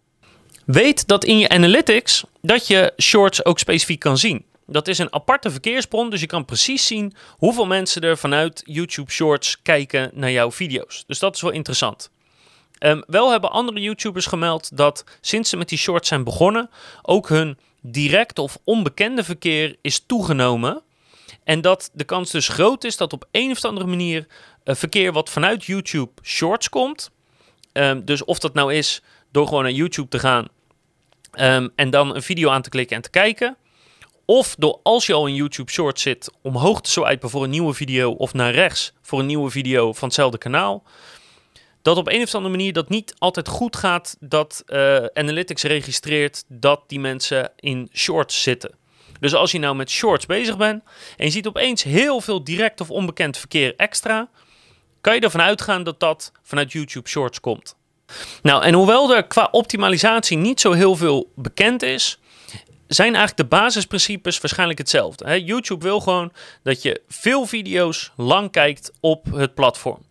Weet 0.72 1.08
dat 1.08 1.24
in 1.24 1.40
je 1.40 1.50
analytics 1.50 2.24
dat 2.42 2.68
je 2.68 2.94
shorts 3.02 3.46
ook 3.46 3.60
specifiek 3.60 4.00
kan 4.00 4.18
zien. 4.18 4.46
Dat 4.66 4.88
is 4.88 4.98
een 4.98 5.14
aparte 5.14 5.52
verkeersbron, 5.52 6.10
dus 6.10 6.20
je 6.20 6.28
kan 6.28 6.46
precies 6.46 6.88
zien 6.88 7.14
hoeveel 7.30 7.66
mensen 7.66 8.02
er 8.02 8.18
vanuit 8.18 8.62
YouTube 8.66 9.12
Shorts 9.12 9.62
kijken 9.62 10.12
naar 10.14 10.32
jouw 10.32 10.52
video's. 10.52 11.04
Dus 11.08 11.20
dat 11.20 11.36
is 11.36 11.42
wel 11.42 11.52
interessant. 11.52 12.12
Um, 12.80 13.04
wel 13.08 13.32
hebben 13.32 13.52
andere 13.52 13.82
YouTubers 13.82 14.26
gemeld 14.26 14.78
dat 14.78 15.04
sinds 15.22 15.50
ze 15.50 15.58
met 15.58 15.70
die 15.70 15.78
shorts 15.78 16.08
zijn 16.08 16.24
begonnen, 16.24 16.70
ook 17.02 17.30
hun 17.30 17.58
direct 17.82 18.40
of 18.40 18.58
onbekende 18.64 19.24
verkeer 19.24 19.76
is 19.82 20.04
toegenomen. 20.06 20.82
En 21.44 21.62
dat 21.62 21.90
de 21.94 22.04
kans 22.04 22.32
dus 22.32 22.48
groot 22.48 22.84
is 22.84 22.98
dat 22.98 23.14
op 23.14 23.28
een 23.32 23.52
of 23.52 23.66
andere 23.66 23.88
manier 23.88 24.28
uh, 24.66 24.76
verkeer 24.76 25.14
wat 25.14 25.30
vanuit 25.30 25.66
YouTube 25.66 26.12
Shorts 26.24 26.70
komt. 26.70 27.12
Um, 27.74 28.06
dus 28.06 28.24
of 28.24 28.40
dat 28.40 28.54
nou 28.54 28.74
is 28.74 29.02
door 29.32 29.48
gewoon 29.48 29.64
naar 29.64 29.72
YouTube 29.72 30.10
te 30.10 30.20
gaan 30.20 30.48
um, 31.32 31.72
en 31.76 31.90
dan 31.90 32.16
een 32.16 32.22
video 32.22 32.50
aan 32.50 32.62
te 32.62 32.70
klikken 32.70 32.96
en 32.96 33.02
te 33.02 33.10
kijken. 33.10 33.58
Of 34.26 34.56
door 34.58 34.80
als 34.84 35.06
je 35.06 35.14
al 35.14 35.28
in 35.28 35.36
YouTube 35.36 35.72
Shorts 35.72 36.02
zit, 36.02 36.32
omhoog 36.42 36.82
te 36.82 36.92
swipen 36.92 37.30
voor 37.30 37.44
een 37.44 37.50
nieuwe 37.50 37.74
video 37.74 38.12
of 38.12 38.34
naar 38.34 38.54
rechts 38.54 38.94
voor 39.02 39.20
een 39.20 39.26
nieuwe 39.26 39.50
video 39.50 39.94
van 39.94 40.08
hetzelfde 40.08 40.38
kanaal. 40.38 40.84
Dat 41.82 41.98
op 41.98 42.08
een 42.08 42.22
of 42.22 42.36
andere 42.36 42.56
manier 42.56 42.74
dat 42.74 42.90
niet 42.90 43.16
altijd 43.18 43.48
goed 43.48 43.76
gaat 43.76 44.18
dat 44.20 44.64
uh, 44.68 45.06
Analytics 45.14 45.64
registreert 45.64 46.44
dat 46.48 46.84
die 46.88 47.00
mensen 47.00 47.52
in 47.56 47.90
Shorts 47.94 48.42
zitten. 48.42 48.76
Dus 49.20 49.34
als 49.34 49.52
je 49.52 49.60
nou 49.60 49.76
met 49.76 49.90
Shorts 49.90 50.26
bezig 50.26 50.58
bent 50.58 50.84
en 51.18 51.26
je 51.26 51.32
ziet 51.32 51.48
opeens 51.48 51.84
heel 51.84 52.22
veel 52.22 52.44
direct 52.44 52.82
of 52.82 52.92
onbekend 52.92 53.38
verkeer 53.38 53.76
extra, 53.76 54.30
kan 55.02 55.16
je 55.16 55.22
ervan 55.22 55.42
uitgaan 55.42 55.84
dat 55.84 56.00
dat 56.00 56.32
vanuit 56.44 56.72
YouTube 56.72 57.10
Shorts 57.10 57.40
komt. 57.40 57.76
Nou, 58.42 58.64
en 58.64 58.74
hoewel 58.74 59.16
er 59.16 59.24
qua 59.24 59.48
optimalisatie 59.52 60.38
niet 60.38 60.62
zo 60.62 60.72
heel 60.72 60.96
veel 60.96 61.32
bekend 61.36 61.84
is, 61.84 62.20
zijn 62.88 63.16
eigenlijk 63.16 63.50
de 63.50 63.58
basisprincipes 63.58 64.40
waarschijnlijk 64.40 64.80
hetzelfde. 64.80 65.44
YouTube 65.44 65.86
wil 65.86 66.00
gewoon 66.00 66.32
dat 66.64 66.82
je 66.82 67.02
veel 67.08 67.46
video's 67.46 68.12
lang 68.16 68.52
kijkt 68.52 68.92
op 69.00 69.26
het 69.34 69.54
platform. 69.54 70.02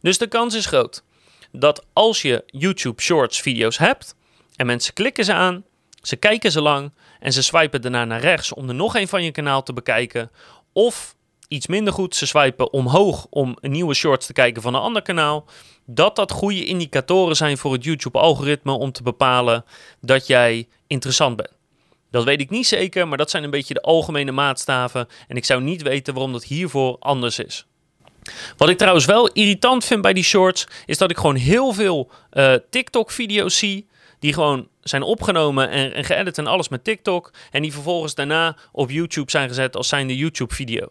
Dus 0.00 0.18
de 0.18 0.26
kans 0.26 0.54
is 0.54 0.66
groot 0.66 1.02
dat 1.52 1.84
als 1.92 2.22
je 2.22 2.44
YouTube 2.46 3.02
Shorts 3.02 3.40
video's 3.40 3.78
hebt 3.78 4.14
en 4.56 4.66
mensen 4.66 4.94
klikken 4.94 5.24
ze 5.24 5.32
aan, 5.32 5.64
ze 6.02 6.16
kijken 6.16 6.52
ze 6.52 6.60
lang 6.60 6.92
en 7.20 7.32
ze 7.32 7.42
swipen 7.42 7.82
daarna 7.82 8.04
naar 8.04 8.20
rechts 8.20 8.54
om 8.54 8.68
er 8.68 8.74
nog 8.74 8.94
een 8.94 9.08
van 9.08 9.24
je 9.24 9.30
kanaal 9.30 9.62
te 9.62 9.72
bekijken, 9.72 10.30
of 10.72 11.14
iets 11.52 11.66
minder 11.66 11.92
goed, 11.92 12.16
ze 12.16 12.26
swipen 12.26 12.72
omhoog 12.72 13.26
om 13.30 13.56
nieuwe 13.60 13.94
shorts 13.94 14.26
te 14.26 14.32
kijken 14.32 14.62
van 14.62 14.74
een 14.74 14.80
ander 14.80 15.02
kanaal, 15.02 15.44
dat 15.86 16.16
dat 16.16 16.30
goede 16.30 16.64
indicatoren 16.64 17.36
zijn 17.36 17.58
voor 17.58 17.72
het 17.72 17.84
YouTube-algoritme 17.84 18.72
om 18.72 18.92
te 18.92 19.02
bepalen 19.02 19.64
dat 20.00 20.26
jij 20.26 20.68
interessant 20.86 21.36
bent. 21.36 21.50
Dat 22.10 22.24
weet 22.24 22.40
ik 22.40 22.50
niet 22.50 22.66
zeker, 22.66 23.08
maar 23.08 23.18
dat 23.18 23.30
zijn 23.30 23.44
een 23.44 23.50
beetje 23.50 23.74
de 23.74 23.82
algemene 23.82 24.32
maatstaven. 24.32 25.08
En 25.28 25.36
ik 25.36 25.44
zou 25.44 25.62
niet 25.62 25.82
weten 25.82 26.14
waarom 26.14 26.32
dat 26.32 26.44
hiervoor 26.44 26.96
anders 26.98 27.38
is. 27.38 27.66
Wat 28.56 28.68
ik 28.68 28.78
trouwens 28.78 29.04
wel 29.04 29.28
irritant 29.28 29.84
vind 29.84 30.02
bij 30.02 30.12
die 30.12 30.24
shorts, 30.24 30.66
is 30.86 30.98
dat 30.98 31.10
ik 31.10 31.16
gewoon 31.16 31.36
heel 31.36 31.72
veel 31.72 32.10
uh, 32.32 32.54
TikTok-video's 32.70 33.58
zie. 33.58 33.86
Die 34.18 34.32
gewoon 34.32 34.68
zijn 34.80 35.02
opgenomen 35.02 35.70
en, 35.70 35.94
en 35.94 36.04
geëdit 36.04 36.38
en 36.38 36.46
alles 36.46 36.68
met 36.68 36.84
TikTok. 36.84 37.32
En 37.50 37.62
die 37.62 37.72
vervolgens 37.72 38.14
daarna 38.14 38.56
op 38.72 38.90
YouTube 38.90 39.30
zijn 39.30 39.48
gezet 39.48 39.76
als 39.76 39.88
zijnde 39.88 40.16
YouTube-video. 40.16 40.88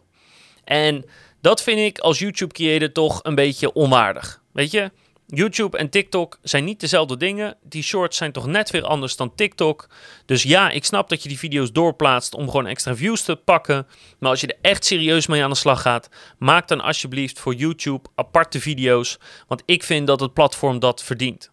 En 0.64 1.04
dat 1.40 1.62
vind 1.62 1.78
ik 1.78 1.98
als 1.98 2.18
YouTube-creator 2.18 2.92
toch 2.92 3.20
een 3.22 3.34
beetje 3.34 3.72
onwaardig. 3.72 4.42
Weet 4.52 4.70
je, 4.70 4.90
YouTube 5.26 5.78
en 5.78 5.90
TikTok 5.90 6.38
zijn 6.42 6.64
niet 6.64 6.80
dezelfde 6.80 7.16
dingen. 7.16 7.56
Die 7.62 7.82
shorts 7.82 8.16
zijn 8.16 8.32
toch 8.32 8.46
net 8.46 8.70
weer 8.70 8.84
anders 8.84 9.16
dan 9.16 9.34
TikTok. 9.34 9.88
Dus 10.26 10.42
ja, 10.42 10.70
ik 10.70 10.84
snap 10.84 11.08
dat 11.08 11.22
je 11.22 11.28
die 11.28 11.38
video's 11.38 11.72
doorplaatst 11.72 12.34
om 12.34 12.50
gewoon 12.50 12.66
extra 12.66 12.96
views 12.96 13.22
te 13.22 13.36
pakken. 13.36 13.86
Maar 14.18 14.30
als 14.30 14.40
je 14.40 14.46
er 14.46 14.58
echt 14.70 14.84
serieus 14.84 15.26
mee 15.26 15.42
aan 15.42 15.50
de 15.50 15.56
slag 15.56 15.82
gaat, 15.82 16.08
maak 16.38 16.68
dan 16.68 16.80
alsjeblieft 16.80 17.38
voor 17.38 17.54
YouTube 17.54 18.08
aparte 18.14 18.60
video's. 18.60 19.18
Want 19.48 19.62
ik 19.66 19.82
vind 19.82 20.06
dat 20.06 20.20
het 20.20 20.34
platform 20.34 20.78
dat 20.78 21.02
verdient. 21.02 21.50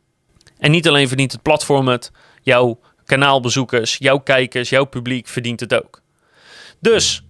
En 0.57 0.71
niet 0.71 0.87
alleen 0.87 1.07
verdient 1.07 1.31
het 1.31 1.41
platform 1.41 1.87
het, 1.87 2.11
jouw 2.41 2.79
kanaalbezoekers, 3.05 3.95
jouw 3.97 4.19
kijkers, 4.19 4.69
jouw 4.69 4.85
publiek 4.85 5.27
verdient 5.27 5.59
het 5.59 5.73
ook. 5.73 6.01
Dus 6.79 7.23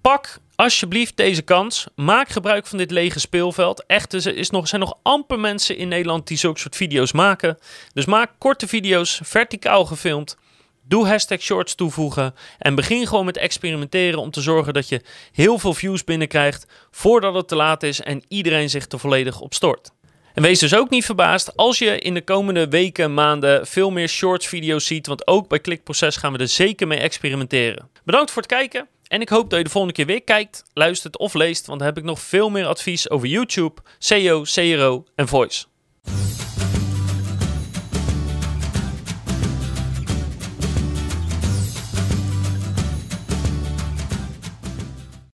pak 0.00 0.38
alsjeblieft 0.62 1.16
deze 1.16 1.42
kans. 1.42 1.86
Maak 1.94 2.28
gebruik 2.28 2.66
van 2.66 2.78
dit 2.78 2.90
lege 2.90 3.20
speelveld. 3.20 3.84
Echt, 3.86 4.12
er 4.12 4.48
nog, 4.50 4.68
zijn 4.68 4.80
nog 4.80 4.98
amper 5.02 5.40
mensen 5.40 5.76
in 5.76 5.88
Nederland 5.88 6.26
die 6.26 6.38
zulke 6.38 6.60
soort 6.60 6.76
video's 6.76 7.12
maken. 7.12 7.58
Dus 7.92 8.04
maak 8.04 8.30
korte 8.38 8.68
video's, 8.68 9.20
verticaal 9.22 9.84
gefilmd. 9.84 10.36
Doe 10.84 11.06
hashtag 11.06 11.40
shorts 11.40 11.74
toevoegen 11.74 12.34
en 12.58 12.74
begin 12.74 13.06
gewoon 13.06 13.24
met 13.24 13.36
experimenteren 13.36 14.18
om 14.18 14.30
te 14.30 14.40
zorgen 14.40 14.72
dat 14.72 14.88
je 14.88 15.02
heel 15.32 15.58
veel 15.58 15.74
views 15.74 16.04
binnenkrijgt 16.04 16.66
voordat 16.90 17.34
het 17.34 17.48
te 17.48 17.56
laat 17.56 17.82
is 17.82 18.00
en 18.00 18.22
iedereen 18.28 18.70
zich 18.70 18.88
er 18.88 18.98
volledig 18.98 19.40
op 19.40 19.54
stort. 19.54 19.90
En 20.34 20.42
wees 20.42 20.58
dus 20.58 20.74
ook 20.74 20.90
niet 20.90 21.04
verbaasd 21.04 21.56
als 21.56 21.78
je 21.78 21.98
in 21.98 22.14
de 22.14 22.24
komende 22.24 22.68
weken, 22.68 23.14
maanden 23.14 23.66
veel 23.66 23.90
meer 23.90 24.08
shorts 24.08 24.46
video's 24.46 24.86
ziet, 24.86 25.06
want 25.06 25.26
ook 25.26 25.48
bij 25.48 25.60
Klikproces 25.60 26.16
gaan 26.16 26.32
we 26.32 26.38
er 26.38 26.48
zeker 26.48 26.86
mee 26.86 26.98
experimenteren. 26.98 27.88
Bedankt 28.04 28.30
voor 28.30 28.42
het 28.42 28.50
kijken. 28.50 28.88
En 29.12 29.20
ik 29.20 29.28
hoop 29.28 29.50
dat 29.50 29.58
je 29.58 29.64
de 29.64 29.70
volgende 29.70 29.96
keer 29.96 30.06
weer 30.06 30.22
kijkt, 30.22 30.64
luistert 30.72 31.18
of 31.18 31.34
leest, 31.34 31.66
want 31.66 31.78
dan 31.78 31.88
heb 31.88 31.98
ik 31.98 32.04
nog 32.04 32.20
veel 32.20 32.50
meer 32.50 32.66
advies 32.66 33.10
over 33.10 33.28
YouTube, 33.28 33.82
SEO, 33.98 34.42
CRO 34.42 35.04
en 35.14 35.28
Voice. 35.28 35.64